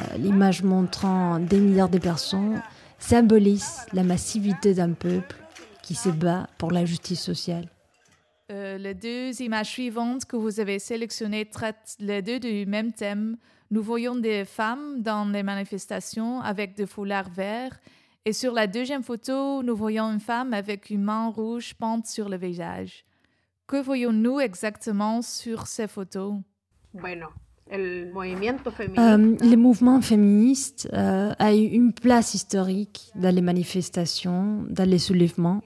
euh, 0.00 0.16
l'image 0.16 0.62
montrant 0.62 1.38
des 1.38 1.58
milliards 1.58 1.88
de 1.88 1.98
personnes 1.98 2.62
symbolise 3.00 3.80
la 3.92 4.04
massivité 4.04 4.74
d'un 4.74 4.92
peuple 4.92 5.36
qui 5.82 5.94
se 5.96 6.08
bat 6.08 6.48
pour 6.58 6.70
la 6.70 6.84
justice 6.84 7.20
sociale. 7.20 7.66
Euh, 8.52 8.78
les 8.78 8.94
deux 8.94 9.42
images 9.42 9.70
suivantes 9.70 10.24
que 10.24 10.36
vous 10.36 10.60
avez 10.60 10.78
sélectionnées 10.78 11.46
traitent 11.46 11.96
les 11.98 12.22
deux 12.22 12.38
du 12.38 12.66
même 12.66 12.92
thème. 12.92 13.36
Nous 13.70 13.82
voyons 13.82 14.16
des 14.16 14.44
femmes 14.44 15.02
dans 15.02 15.24
les 15.24 15.42
manifestations 15.42 16.40
avec 16.40 16.76
des 16.76 16.86
foulards 16.86 17.30
verts 17.30 17.78
et 18.26 18.34
sur 18.34 18.52
la 18.52 18.66
deuxième 18.66 19.02
photo, 19.02 19.62
nous 19.62 19.74
voyons 19.74 20.04
une 20.12 20.20
femme 20.20 20.52
avec 20.52 20.90
une 20.90 21.02
main 21.02 21.28
rouge 21.28 21.74
peinte 21.74 22.06
sur 22.06 22.28
le 22.28 22.36
visage. 22.36 23.04
Que 23.66 23.80
voyons-nous 23.80 24.40
exactement 24.40 25.22
sur 25.22 25.66
ces 25.66 25.88
photos? 25.88 26.34
Bueno, 26.92 27.28
euh, 27.72 29.36
les 29.40 29.56
mouvements 29.56 30.00
féministes 30.00 30.88
euh, 30.92 31.32
ont 31.38 31.52
eu 31.52 31.66
une 31.66 31.92
place 31.92 32.34
historique 32.34 33.12
dans 33.14 33.34
les 33.34 33.42
manifestations, 33.42 34.64
dans 34.68 34.88
les 34.88 34.98
soulèvements. 34.98 35.62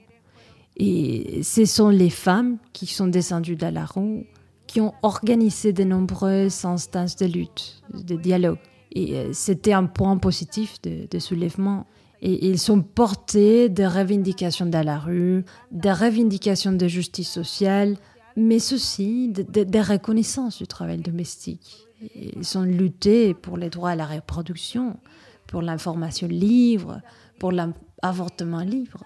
Et 0.77 1.41
ce 1.41 1.65
sont 1.65 1.89
les 1.89 2.09
femmes 2.09 2.57
qui 2.73 2.85
sont 2.85 3.07
descendues 3.07 3.55
dans 3.55 3.73
la 3.73 3.85
rue, 3.85 4.27
qui 4.67 4.81
ont 4.81 4.93
organisé 5.03 5.73
de 5.73 5.83
nombreuses 5.83 6.65
instances 6.65 7.15
de 7.15 7.25
lutte, 7.25 7.81
de 7.93 8.15
dialogue. 8.15 8.59
Et 8.91 9.15
euh, 9.15 9.33
c'était 9.33 9.73
un 9.73 9.85
point 9.85 10.17
positif 10.17 10.81
de, 10.83 11.07
de 11.09 11.19
soulèvement. 11.19 11.85
Et 12.21 12.47
ils 12.47 12.59
sont 12.59 12.81
portés 12.81 13.69
des 13.69 13.87
revendications 13.87 14.65
dans 14.65 14.85
la 14.85 14.99
rue, 14.99 15.43
des 15.71 15.91
revendications 15.91 16.71
de 16.71 16.87
justice 16.87 17.29
sociale, 17.29 17.97
mais 18.35 18.73
aussi 18.73 19.29
des 19.29 19.81
reconnaissances 19.81 20.57
du 20.57 20.67
travail 20.67 20.97
domestique. 20.97 21.85
Ils 22.15 22.57
ont 22.57 22.63
lutté 22.63 23.33
pour 23.33 23.57
les 23.57 23.69
droits 23.69 23.91
à 23.91 23.95
la 23.95 24.05
reproduction, 24.05 24.99
pour 25.47 25.61
l'information 25.61 26.27
libre, 26.27 27.01
pour 27.39 27.51
l'avortement 27.51 28.61
libre. 28.61 29.03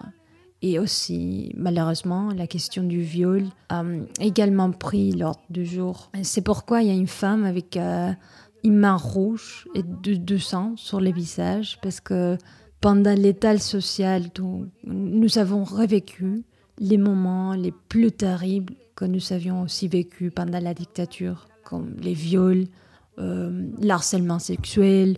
Et 0.62 0.78
aussi, 0.78 1.52
malheureusement, 1.56 2.32
la 2.34 2.46
question 2.46 2.82
du 2.82 3.00
viol 3.00 3.44
a 3.70 3.82
également 4.20 4.70
pris 4.72 5.12
l'ordre 5.12 5.40
du 5.48 5.64
jour. 5.64 6.10
C'est 6.22 6.42
pourquoi 6.42 6.82
il 6.82 6.88
y 6.88 6.90
a 6.90 6.94
une 6.94 7.06
femme 7.06 7.44
avec 7.44 7.78
euh, 7.78 8.12
une 8.62 8.76
main 8.76 8.96
rouge 8.96 9.66
et 9.74 9.82
du, 9.82 10.38
sang 10.38 10.74
sur 10.76 11.00
le 11.00 11.12
visage, 11.12 11.78
parce 11.82 12.00
que 12.00 12.36
pendant 12.80 13.14
l'état 13.14 13.56
social 13.58 14.24
nous 14.84 15.38
avons 15.38 15.64
revécu 15.64 16.44
les 16.78 16.98
moments 16.98 17.54
les 17.54 17.72
plus 17.72 18.12
terribles 18.12 18.74
que 18.96 19.04
nous 19.06 19.32
avions 19.32 19.62
aussi 19.62 19.88
vécu 19.88 20.30
pendant 20.30 20.60
la 20.60 20.74
dictature, 20.74 21.48
comme 21.64 21.94
les 22.00 22.14
viols, 22.14 22.66
euh, 23.20 23.70
l'harcèlement 23.78 24.38
sexuel, 24.38 25.16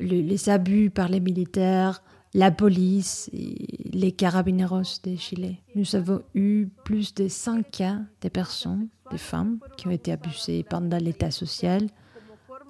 les 0.00 0.48
abus 0.48 0.90
par 0.90 1.08
les 1.08 1.20
militaires, 1.20 2.02
la 2.34 2.50
police 2.50 3.30
et 3.32 3.88
les 3.92 4.10
carabineros 4.10 4.82
de 5.04 5.16
Chili. 5.16 5.58
Nous 5.76 5.94
avons 5.94 6.22
eu 6.34 6.66
plus 6.84 7.14
de 7.14 7.28
100 7.28 7.62
cas 7.70 7.98
de 8.20 8.28
personnes, 8.28 8.88
de 9.12 9.16
femmes, 9.16 9.58
qui 9.76 9.86
ont 9.86 9.92
été 9.92 10.12
abusées 10.12 10.64
pendant 10.64 10.98
l'état 10.98 11.30
social, 11.30 11.86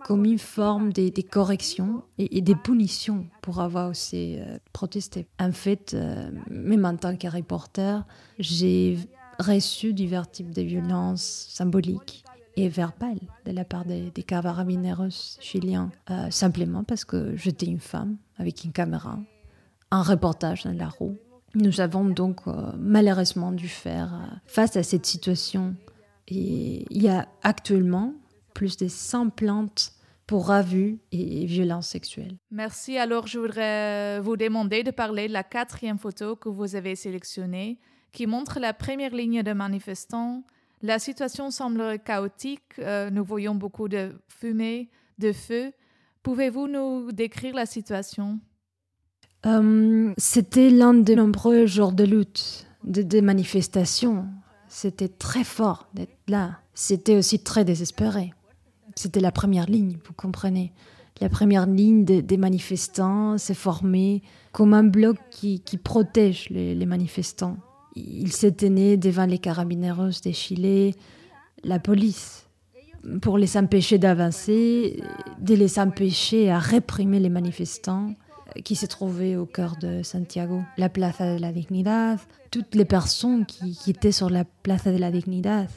comme 0.04 0.26
une 0.26 0.38
forme 0.38 0.92
de, 0.92 1.10
correction 1.22 2.02
et, 2.18 2.42
des 2.42 2.54
punitions 2.54 3.26
pour 3.40 3.60
avoir 3.60 3.88
aussi 3.88 4.36
euh, 4.38 4.58
protesté. 4.74 5.26
En 5.40 5.52
fait, 5.52 5.94
euh, 5.94 6.30
même 6.50 6.84
en 6.84 6.96
tant 6.96 7.16
que 7.16 7.26
reporter, 7.26 8.04
j'ai 8.38 8.98
reçu 9.38 9.94
divers 9.94 10.30
types 10.30 10.52
de 10.52 10.60
violences 10.60 11.46
symboliques 11.48 12.22
et 12.56 12.68
verbales 12.68 13.20
de 13.44 13.52
la 13.52 13.64
part 13.64 13.84
des, 13.84 14.10
des 14.10 14.22
carabineros 14.22 15.38
chiliens, 15.40 15.90
euh, 16.10 16.30
simplement 16.30 16.84
parce 16.84 17.04
que 17.04 17.36
j'étais 17.36 17.66
une 17.66 17.80
femme 17.80 18.16
avec 18.38 18.64
une 18.64 18.72
caméra, 18.72 19.18
un 19.90 20.02
reportage 20.02 20.64
dans 20.64 20.72
la 20.72 20.88
roue. 20.88 21.16
Nous 21.54 21.80
avons 21.80 22.04
donc 22.04 22.40
malheureusement 22.76 23.52
dû 23.52 23.68
faire 23.68 24.40
face 24.46 24.76
à 24.76 24.82
cette 24.82 25.06
situation. 25.06 25.76
Et 26.26 26.84
il 26.90 27.02
y 27.02 27.08
a 27.08 27.28
actuellement 27.42 28.12
plus 28.54 28.76
de 28.76 28.88
100 28.88 29.30
plantes 29.30 29.92
pour 30.26 30.50
abus 30.50 30.98
et 31.12 31.44
violences 31.44 31.88
sexuelles. 31.88 32.36
Merci. 32.50 32.96
Alors, 32.96 33.26
je 33.26 33.38
voudrais 33.38 34.20
vous 34.20 34.36
demander 34.36 34.82
de 34.82 34.90
parler 34.90 35.28
de 35.28 35.32
la 35.32 35.42
quatrième 35.42 35.98
photo 35.98 36.34
que 36.36 36.48
vous 36.48 36.76
avez 36.76 36.96
sélectionnée, 36.96 37.78
qui 38.12 38.26
montre 38.26 38.58
la 38.58 38.72
première 38.72 39.14
ligne 39.14 39.42
de 39.42 39.52
manifestants. 39.52 40.44
La 40.84 40.98
situation 40.98 41.50
semble 41.50 41.98
chaotique. 42.00 42.60
Euh, 42.78 43.08
nous 43.08 43.24
voyons 43.24 43.54
beaucoup 43.54 43.88
de 43.88 44.12
fumée, 44.28 44.90
de 45.18 45.32
feu. 45.32 45.72
Pouvez-vous 46.22 46.68
nous 46.68 47.10
décrire 47.10 47.54
la 47.54 47.64
situation? 47.64 48.38
Euh, 49.46 50.12
C'était 50.18 50.68
l'un 50.68 50.92
des 50.92 51.16
nombreux 51.16 51.64
jours 51.64 51.92
de 51.92 52.04
lutte, 52.04 52.66
de, 52.84 53.20
manifestations. 53.22 54.26
C'était 54.68 55.08
très 55.08 55.42
fort 55.42 55.88
d'être 55.94 56.18
là. 56.28 56.58
C'était 56.74 57.16
aussi 57.16 57.42
très 57.42 57.64
désespéré. 57.64 58.34
C'était 58.94 59.20
la 59.20 59.32
première 59.32 59.70
ligne, 59.70 59.96
vous 60.06 60.12
comprenez. 60.12 60.74
La 61.22 61.30
première 61.30 61.64
ligne 61.64 62.04
des 62.04 62.36
manifestants 62.36 63.38
s'est 63.38 63.54
formée 63.54 64.20
comme 64.52 64.74
un 64.74 64.84
bloc 64.84 65.16
qui, 65.30 65.62
protège 65.82 66.50
les, 66.50 66.84
manifestants. 66.84 67.56
Il 67.96 68.32
s'était 68.32 68.70
né 68.70 68.96
devant 68.96 69.26
les 69.26 69.38
carabineros 69.38 70.20
déchilés, 70.22 70.94
la 71.62 71.78
police, 71.78 72.46
pour 73.22 73.38
les 73.38 73.56
empêcher 73.56 73.98
d'avancer, 73.98 75.02
de 75.38 75.54
les 75.54 75.78
empêcher 75.78 76.50
à 76.50 76.58
réprimer 76.58 77.20
les 77.20 77.28
manifestants 77.28 78.14
qui 78.64 78.76
se 78.76 78.86
trouvaient 78.86 79.36
au 79.36 79.46
cœur 79.46 79.76
de 79.80 80.02
Santiago, 80.02 80.62
la 80.76 80.88
Plaza 80.88 81.34
de 81.34 81.40
la 81.40 81.52
Dignidad, 81.52 82.18
toutes 82.50 82.74
les 82.74 82.84
personnes 82.84 83.46
qui, 83.46 83.76
qui 83.76 83.90
étaient 83.90 84.12
sur 84.12 84.30
la 84.30 84.44
Plaza 84.44 84.92
de 84.92 84.98
la 84.98 85.10
Dignidad 85.10 85.68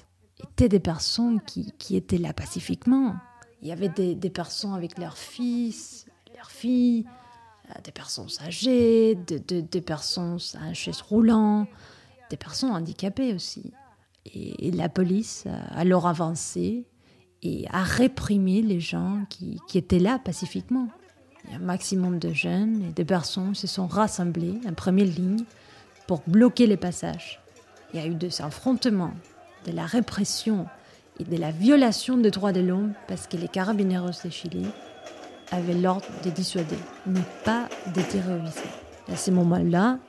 étaient 0.44 0.70
des 0.70 0.80
personnes 0.80 1.42
qui, 1.42 1.72
qui 1.78 1.96
étaient 1.96 2.18
là 2.18 2.34
pacifiquement. 2.34 3.16
Il 3.62 3.68
y 3.68 3.72
avait 3.72 3.90
des, 3.90 4.14
des, 4.14 4.30
personnes 4.30 4.74
avec 4.74 5.00
leurs 5.00 5.18
fils, 5.18 6.06
leurs 6.36 6.52
filles, 6.52 7.06
euh, 7.70 7.74
des 7.84 7.92
personnes 7.92 8.28
âgées, 8.46 9.16
des 9.16 9.82
personnes 9.82 10.38
à 10.62 10.74
chaise 10.74 11.02
roulant, 11.02 11.68
des 12.30 12.38
personnes 12.38 12.72
handicapées 12.72 13.34
aussi. 13.34 13.72
Et, 14.34 14.72
la 14.72 14.90
police 14.90 15.46
a 15.48 15.80
alors 15.80 16.08
avancé 16.08 16.86
et 17.44 17.66
a 17.72 17.84
réprimé 17.84 18.62
les 18.62 18.80
gens 18.80 19.22
qui, 19.30 19.60
étaient 19.76 20.00
là 20.00 20.20
pacifiquement. 20.20 20.88
A 21.52 21.56
un 21.56 21.60
maximum 21.60 22.20
de 22.20 22.34
jeunes 22.34 22.84
et 22.90 22.92
de 22.92 23.04
personnes 23.04 23.56
se 23.56 23.68
sont 23.68 23.88
rassemblés 23.88 24.60
en 24.68 24.74
première 24.74 25.06
ligne 25.06 25.46
pour 26.08 26.22
bloquer 26.28 26.68
les 26.68 26.78
passages. 26.78 27.40
Il 27.94 28.00
y 28.00 28.04
a 28.04 28.08
eu 28.08 28.16
des 28.16 28.42
affrontements, 28.42 29.14
de 29.66 29.72
la 29.72 29.86
répression 29.86 30.68
et 31.20 31.24
de 31.24 31.38
la 31.38 31.52
violation 31.52 32.18
des 32.18 32.32
droits 32.32 32.52
de 32.52 32.60
l'homme 32.60 32.94
parce 33.08 33.28
que 33.28 33.38
les 33.38 33.48
carabineros 33.48 34.10
de 34.24 34.30
Chili 34.30 34.66
avaient 35.52 35.74
l'ordre 35.74 36.08
de 36.26 36.30
dissuader, 36.30 36.78
mais 37.06 37.22
pas 37.46 37.70
de 37.96 38.02
terroriser. 38.02 38.60
À 39.12 39.16
ce 39.16 39.32
moment-là, 39.32 40.00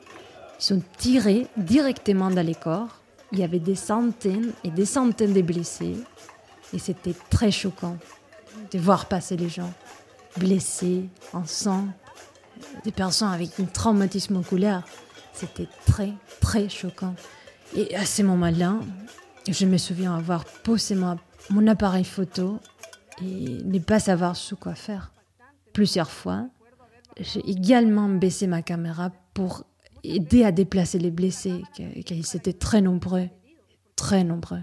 ils 0.59 0.65
sont 0.65 0.83
tirés 0.97 1.47
directement 1.57 2.31
dans 2.31 2.45
les 2.45 2.55
corps. 2.55 3.01
Il 3.33 3.39
y 3.39 3.45
avait 3.45 3.59
des 3.59 3.75
centaines 3.75 4.53
et 4.65 4.71
des 4.71 4.87
centaines 4.87 5.35
de 5.35 5.43
blessés 5.43 5.97
et 6.73 6.79
c'était 6.79 7.15
très 7.31 7.51
choquant 7.51 7.97
de 8.71 8.79
voir 8.79 9.07
passer 9.07 9.37
les 9.37 9.49
gens 9.49 9.73
blessés, 10.37 11.09
en 11.33 11.45
sang, 11.45 11.87
des 12.85 12.93
personnes 12.93 13.33
avec 13.33 13.59
un 13.61 13.65
traumatisme 13.65 14.37
oculaire. 14.37 14.85
C'était 15.33 15.69
très, 15.87 16.13
très 16.41 16.69
choquant. 16.69 17.15
Et 17.77 17.95
à 17.97 18.05
ce 18.05 18.23
moment-là, 18.23 18.77
je 19.49 19.67
me 19.67 19.79
souviens 19.79 20.15
avoir 20.17 20.45
posé 20.45 20.97
mon 21.51 21.67
appareil 21.67 22.05
photo 22.05 22.59
et 23.23 23.63
ne 23.65 23.79
pas 23.79 24.01
savoir 24.01 24.37
ce 24.37 24.55
quoi 24.55 24.75
faire. 24.75 25.13
Plusieurs 25.73 26.11
fois, 26.11 26.47
j'ai 27.19 27.49
également 27.49 28.09
baissé 28.09 28.47
ma 28.47 28.63
caméra 28.63 29.11
pour 29.35 29.65
aider 30.03 30.45
à 30.45 30.53
déplacer 30.53 30.99
les 30.99 31.11
blessés, 31.11 31.63
car 31.77 32.17
ils 32.17 32.37
étaient 32.37 32.53
très 32.53 32.81
nombreux, 32.81 33.29
très 33.97 34.25
nombreux. 34.25 34.63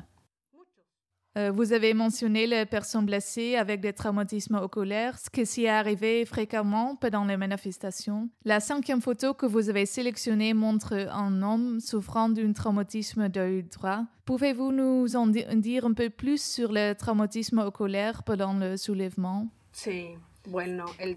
Euh, 1.37 1.51
vous 1.51 1.73
avez 1.73 1.93
mentionné 1.93 2.47
les 2.47 2.65
personnes 2.65 3.05
blessées 3.05 3.57
avec 3.57 3.81
des 3.81 3.91
traumatismes 3.91 4.55
oculaires, 4.55 5.19
ce 5.19 5.29
qui 5.29 5.45
s'y 5.45 5.65
est 5.65 5.69
arrivé 5.69 6.23
fréquemment 6.23 6.95
pendant 6.95 7.25
les 7.25 7.35
manifestations. 7.35 8.29
La 8.45 8.61
cinquième 8.61 9.01
photo 9.01 9.33
que 9.33 9.45
vous 9.45 9.69
avez 9.69 9.85
sélectionnée 9.85 10.53
montre 10.53 10.93
un 10.93 11.41
homme 11.41 11.81
souffrant 11.81 12.29
d'un 12.29 12.53
traumatisme 12.53 13.27
d'œil 13.27 13.63
droit. 13.63 14.05
Pouvez-vous 14.23 14.71
nous 14.71 15.17
en 15.17 15.27
dire 15.27 15.85
un 15.85 15.93
peu 15.93 16.09
plus 16.09 16.41
sur 16.41 16.71
le 16.71 16.93
traumatisme 16.93 17.59
oculaire 17.59 18.23
pendant 18.23 18.53
le 18.53 18.77
soulèvement? 18.77 19.49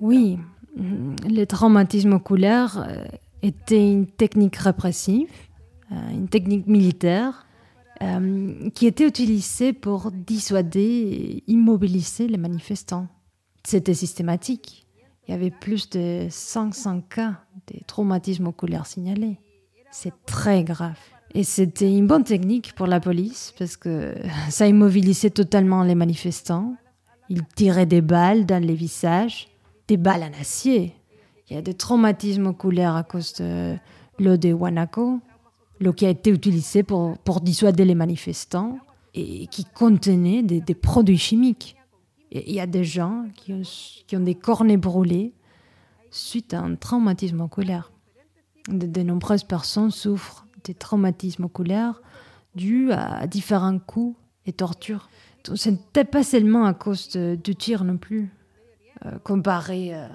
Oui, 0.01 0.39
le 0.77 1.45
traumatisme 1.45 2.15
oculaire 2.15 2.85
euh, 2.89 3.05
était 3.43 3.91
une 3.91 4.07
technique 4.07 4.57
répressive, 4.57 5.31
euh, 5.93 6.11
une 6.11 6.29
technique 6.29 6.67
militaire 6.67 7.47
euh, 8.03 8.71
qui 8.71 8.87
était 8.87 9.07
utilisé 9.07 9.73
pour 9.73 10.11
dissuader 10.13 10.81
et 10.81 11.45
immobiliser 11.47 12.29
les 12.29 12.37
manifestants. 12.37 13.09
C'était 13.65 13.95
systématique. 13.95 14.87
Il 15.27 15.33
y 15.33 15.35
avait 15.35 15.51
plus 15.51 15.91
de 15.91 16.27
500 16.31 17.03
cas 17.03 17.41
de 17.67 17.81
traumatisme 17.87 18.47
oculaire 18.47 18.87
signalés. 18.87 19.39
C'est 19.91 20.15
très 20.27 20.65
grave. 20.65 20.99
Et 21.35 21.45
c'était 21.45 21.91
une 21.93 22.07
bonne 22.07 22.25
technique 22.25 22.75
pour 22.75 22.87
la 22.87 23.01
police 23.01 23.53
parce 23.59 23.77
que 23.77 24.15
ça 24.51 24.67
immobilisait 24.67 25.31
totalement 25.31 25.83
les 25.83 25.95
manifestants. 25.95 26.77
Ils 27.29 27.45
tiraient 27.45 27.87
des 27.87 28.01
balles 28.01 28.47
dans 28.47 28.63
les 28.63 28.75
visages, 28.75 29.49
des 29.87 29.97
balles 29.97 30.23
en 30.23 30.41
acier. 30.41 30.95
Il 31.51 31.55
y 31.55 31.57
a 31.57 31.63
des 31.63 31.75
traumatismes 31.75 32.47
oculaires 32.47 32.95
à 32.95 33.05
cause 33.05 33.35
de 33.35 33.77
l'eau 34.19 34.37
de 34.37 34.53
Wanako, 34.53 35.21
l'eau 35.81 35.93
qui 35.93 36.07
a 36.07 36.11
été 36.11 36.31
utilisée 36.31 36.83
pour, 36.83 37.17
pour 37.19 37.41
dissuader 37.41 37.85
les 37.85 37.95
manifestants 37.95 38.79
et 39.15 39.47
qui 39.47 39.65
contenait 39.65 40.43
des, 40.43 40.75
produits 40.75 41.19
chimiques. 41.19 41.77
Il 42.31 42.53
y 42.53 42.61
a 42.61 42.67
des 42.67 42.85
gens 42.85 43.27
qui 43.35 43.55
ont, 43.55 43.63
qui 44.07 44.17
ont 44.17 44.21
des 44.21 44.35
cornets 44.35 44.77
brûlés 44.77 45.33
suite 46.11 46.53
à 46.53 46.61
un 46.61 46.75
traumatisme 46.75 47.41
oculaire. 47.41 47.93
De, 48.69 49.03
nombreuses 49.03 49.45
personnes 49.45 49.91
souffrent 49.91 50.47
des 50.65 50.75
traumatismes 50.75 51.45
oculaires 51.45 52.03
dus 52.55 52.93
à 52.93 53.27
différents 53.27 53.79
coups 53.79 54.17
et 54.45 54.53
tortures. 54.53 55.09
Ce 55.55 55.71
n'était 55.71 56.05
pas 56.05 56.23
seulement 56.23 56.67
à 56.67 56.75
cause 56.75 57.11
du 57.17 57.57
tir 57.57 57.85
non 57.85 57.97
plus. 57.97 58.31
Euh, 59.07 59.17
comparé 59.23 59.95
euh, 59.95 60.09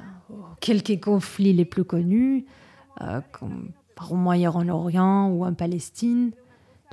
quelques 0.59 0.99
conflits 0.99 1.53
les 1.53 1.65
plus 1.65 1.83
connus, 1.83 2.45
euh, 3.01 3.21
comme 3.31 3.71
au 4.09 4.15
Moyen-Orient 4.15 5.29
ou 5.29 5.45
en 5.45 5.53
Palestine, 5.53 6.31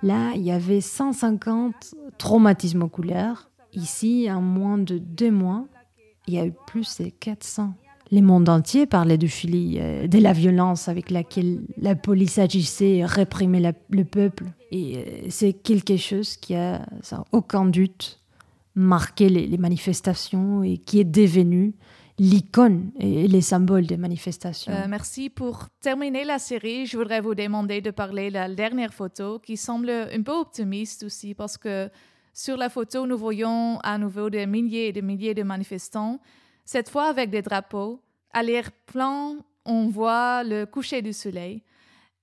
là, 0.03 0.33
il 0.35 0.43
y 0.43 0.53
avait 0.53 0.81
150 0.81 1.95
traumatismes 2.19 2.83
oculaires. 2.83 3.51
Ici, 3.73 4.29
en 4.31 4.41
moins 4.41 4.79
de 4.79 4.99
deux 4.99 5.31
mois, 5.31 5.67
il 6.27 6.35
y 6.35 6.39
a 6.39 6.47
eu 6.47 6.53
plus 6.67 7.01
de 7.01 7.09
400 7.09 7.75
le 8.13 8.23
monde 8.23 8.49
entier 8.49 8.87
parlait 8.87 9.19
du 9.19 9.29
Chili, 9.29 9.77
euh, 9.79 10.07
de 10.07 10.19
la 10.19 10.33
violence 10.33 10.89
avec 10.89 11.11
laquelle 11.11 11.61
la 11.77 11.95
police 11.95 12.39
agissait 12.39 12.97
et 12.97 13.05
réprimait 13.05 13.75
le 13.91 14.05
peuple. 14.05 14.47
Et 14.73 14.97
euh, 14.97 15.03
c'est 15.29 15.53
quelque 15.53 15.97
chose 15.97 16.37
qui 16.37 16.55
a, 16.55 16.85
sans 17.03 17.25
aucun 17.33 17.65
doute, 17.65 18.21
marqué 18.75 19.29
les, 19.29 19.59
manifestations 19.59 20.63
et 20.63 20.79
qui 20.79 21.01
est 21.01 21.05
devenu 21.05 21.75
l'icône 22.21 22.93
et 23.01 23.27
les 23.27 23.41
symboles 23.41 23.87
des 23.87 23.97
manifestations. 23.97 24.71
Euh, 24.71 24.87
merci. 24.87 25.31
Pour 25.31 25.71
terminer 25.81 26.25
la 26.25 26.39
série, 26.39 26.85
je 26.85 26.99
voudrais 26.99 27.23
vous 27.23 27.35
demander 27.35 27.81
de 27.81 27.91
parler 27.91 28.29
de 28.29 28.35
la 28.35 28.55
dernière 28.55 28.93
photo 28.93 29.39
qui 29.39 29.57
semble 29.57 29.89
un 29.89 30.23
peu 30.23 30.33
optimiste 30.33 31.03
aussi 31.03 31.35
parce 31.35 31.57
que 31.57 31.89
sur 32.35 32.59
la 32.59 32.69
photo, 32.69 33.07
nous 33.07 33.17
voyons 33.17 33.79
à 33.83 33.97
nouveau 33.97 34.29
des 34.29 34.47
milliers 34.47 34.89
et 34.89 34.93
des 34.93 35.01
milliers 35.01 35.33
de 35.33 35.43
manifestants 35.43 36.21
cette 36.67 36.91
fois 36.91 37.07
avec 37.09 37.31
des 37.31 37.41
drapeaux. 37.41 38.03
À 38.35 38.43
l'air-plan, 38.43 39.37
on 39.65 39.89
voit 39.89 40.45
le 40.45 40.67
coucher 40.67 41.01
du 41.01 41.15
soleil. 41.15 41.63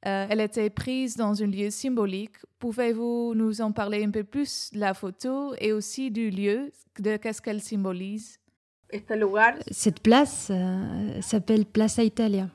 Euh, 0.06 0.28
elle 0.30 0.42
était 0.42 0.70
prise 0.70 1.16
dans 1.16 1.42
un 1.42 1.48
lieu 1.48 1.72
symbolique. 1.72 2.36
Pouvez-vous 2.60 3.34
nous 3.36 3.62
en 3.62 3.72
parler 3.72 4.06
un 4.06 4.12
peu 4.12 4.24
plus 4.24 4.70
de 4.74 4.80
la 4.80 4.94
photo 4.94 5.56
et 5.60 5.74
aussi 5.74 6.12
du 6.12 6.30
lieu, 6.30 6.72
de 7.00 7.18
qu'est-ce 7.18 7.42
qu'elle 7.42 7.62
symbolise? 7.62 8.38
Cette 9.72 10.00
place 10.02 10.48
euh, 10.50 11.22
s'appelle 11.22 11.66
Plaza 11.66 12.04
Italia. 12.04 12.50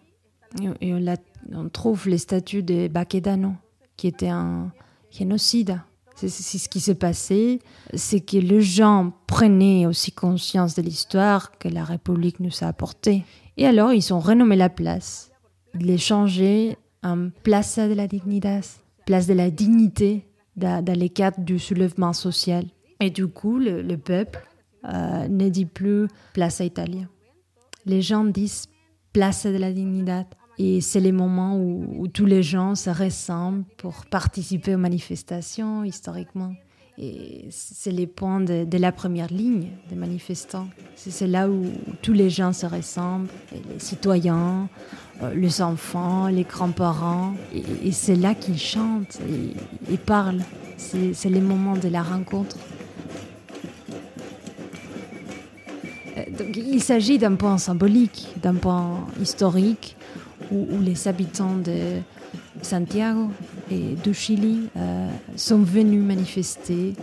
On, 0.61 1.68
trouve 1.68 2.09
les 2.09 2.18
statues 2.18 2.62
de 2.62 2.88
Baquedano, 2.88 3.55
qui 3.97 4.07
était 4.07 4.29
un 4.29 4.73
génocide 5.11 5.79
c'est 6.16 6.59
ce 6.59 6.68
qui 6.68 6.81
s'est 6.81 6.95
passé, 6.95 7.61
c'est 7.95 8.21
que 8.21 8.37
les 8.37 8.61
gens 8.61 9.12
prenaient 9.27 9.87
aussi 9.87 10.12
conscience 10.12 10.75
de 10.75 10.83
l'histoire 10.83 11.59
que 11.59 11.68
la 11.68 11.85
République 11.85 12.40
nous 12.40 12.53
a 12.62 12.66
apportée. 12.66 13.25
Et 13.57 13.66
alors, 13.66 13.92
ils 13.92 14.12
ont 14.12 14.21
renommé 14.21 14.57
la 14.57 14.68
place. 14.68 15.31
Ils 15.75 15.87
l'ont 15.87 15.99
changé 15.99 16.77
en 17.03 17.31
Plaza 17.42 17.88
de 17.88 17.95
la 17.95 18.07
Dignidad, 18.07 18.64
place 19.07 19.27
de 19.27 19.35
la 19.35 19.51
dignité 19.51 20.27
dans, 20.57 20.85
les 20.87 21.09
cadres 21.09 21.40
du 21.40 21.59
soulèvement 21.59 22.12
social. 22.12 22.64
Et 23.01 23.11
du 23.11 23.27
coup, 23.27 23.59
le, 23.59 23.97
peuple 23.97 24.47
euh, 24.85 25.29
ne 25.29 25.49
dit 25.49 25.66
plus 25.66 26.09
Plaza 26.33 26.64
Italia. 26.64 27.09
Les 27.87 28.03
gens 28.03 28.25
disent 28.25 28.66
Plaza 29.12 29.53
de 29.53 29.59
la 29.59 29.73
Dignidad. 29.73 30.27
Et 30.59 30.81
c'est 30.81 31.01
les 31.01 31.12
moments 31.12 31.57
où, 31.57 32.07
tous 32.09 32.27
les 32.27 32.42
gens 32.42 32.75
se 32.75 32.90
ressemblent 32.90 33.64
pour 33.79 34.07
participer 34.07 34.75
aux 34.75 34.79
manifestations 34.79 35.83
historiquement. 35.83 36.53
Et 36.99 37.47
c'est 37.51 37.90
les 37.90 38.07
points 38.07 38.40
de, 38.40 38.66
la 38.77 38.92
première 38.92 39.29
ligne 39.29 39.71
des 39.88 39.97
manifestants. 39.97 40.68
C'est 40.95 41.27
là 41.27 41.49
où 41.49 41.64
tous 42.03 42.12
les 42.12 42.29
gens 42.29 42.53
se 42.53 42.66
ressemblent, 42.66 43.29
les 43.51 43.79
citoyens, 43.79 44.68
euh, 45.23 45.35
les 45.35 45.62
enfants, 45.62 46.29
les 46.29 46.45
grands-parents. 46.45 47.35
Et, 47.55 47.92
c'est 47.92 48.14
là 48.14 48.35
qu'ils 48.35 48.59
chantent 48.59 49.21
et, 49.88 49.95
et 49.95 49.97
parlent. 49.97 50.42
C'est 50.77 51.31
les 51.31 51.40
moments 51.40 51.77
de 51.77 51.88
la 51.88 52.03
rencontre. 52.03 52.57
Donc, 56.38 56.57
il 56.57 56.83
s'agit 56.83 57.18
d'un 57.18 57.35
point 57.35 57.59
symbolique, 57.59 58.29
d'un 58.40 58.55
point 58.55 59.07
historique, 59.21 59.97
où, 60.51 60.81
les 60.81 61.09
habitants 61.09 61.57
de 61.57 62.01
Santiago 62.62 63.31
et 63.71 63.95
du 64.03 64.14
Chili 64.14 64.68
euh, 64.77 65.11
sont 65.37 65.62
venus 65.62 66.03
manifester 66.03 66.95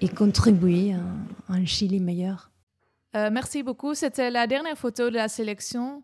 et 0.00 0.08
contribuer 0.08 0.94
à 0.94 1.52
un 1.52 1.64
Chili 1.64 2.00
meilleur. 2.00 2.50
Euh, 3.16 3.30
merci 3.32 3.62
beaucoup. 3.62 3.94
C'était 3.94 4.30
la 4.30 4.46
dernière 4.46 4.76
photo 4.76 5.10
de 5.10 5.16
la 5.16 5.28
sélection. 5.28 6.02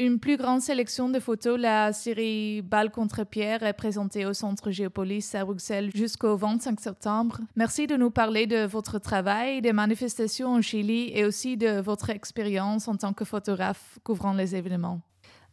Une 0.00 0.18
plus 0.18 0.36
grande 0.36 0.60
sélection 0.60 1.08
de 1.08 1.20
photos, 1.20 1.56
la 1.56 1.92
série 1.92 2.62
Balle 2.62 2.90
contre 2.90 3.22
Pierre 3.22 3.62
est 3.62 3.74
présentée 3.74 4.26
au 4.26 4.32
Centre 4.32 4.72
Géopolis 4.72 5.36
à 5.36 5.44
Bruxelles 5.44 5.92
jusqu'au 5.94 6.36
25 6.36 6.80
septembre. 6.80 7.38
Merci 7.54 7.86
de 7.86 7.94
nous 7.94 8.10
parler 8.10 8.48
de 8.48 8.66
votre 8.66 8.98
travail, 8.98 9.62
des 9.62 9.72
manifestations 9.72 10.54
au 10.54 10.62
Chili 10.62 11.12
et 11.14 11.24
aussi 11.24 11.56
de 11.56 11.80
votre 11.80 12.10
expérience 12.10 12.88
en 12.88 12.96
tant 12.96 13.12
que 13.12 13.24
photographe 13.24 14.00
couvrant 14.02 14.32
les 14.32 14.56
événements. 14.56 15.00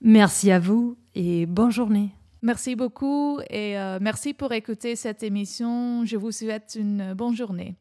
Merci 0.01 0.49
à 0.49 0.57
vous 0.57 0.97
et 1.13 1.45
bonne 1.45 1.71
journée. 1.71 2.15
Merci 2.41 2.75
beaucoup 2.75 3.39
et 3.51 3.77
euh, 3.77 3.99
merci 4.01 4.33
pour 4.33 4.51
écouter 4.53 4.95
cette 4.95 5.21
émission. 5.21 6.03
Je 6.03 6.17
vous 6.17 6.31
souhaite 6.31 6.75
une 6.79 7.13
bonne 7.13 7.35
journée. 7.35 7.75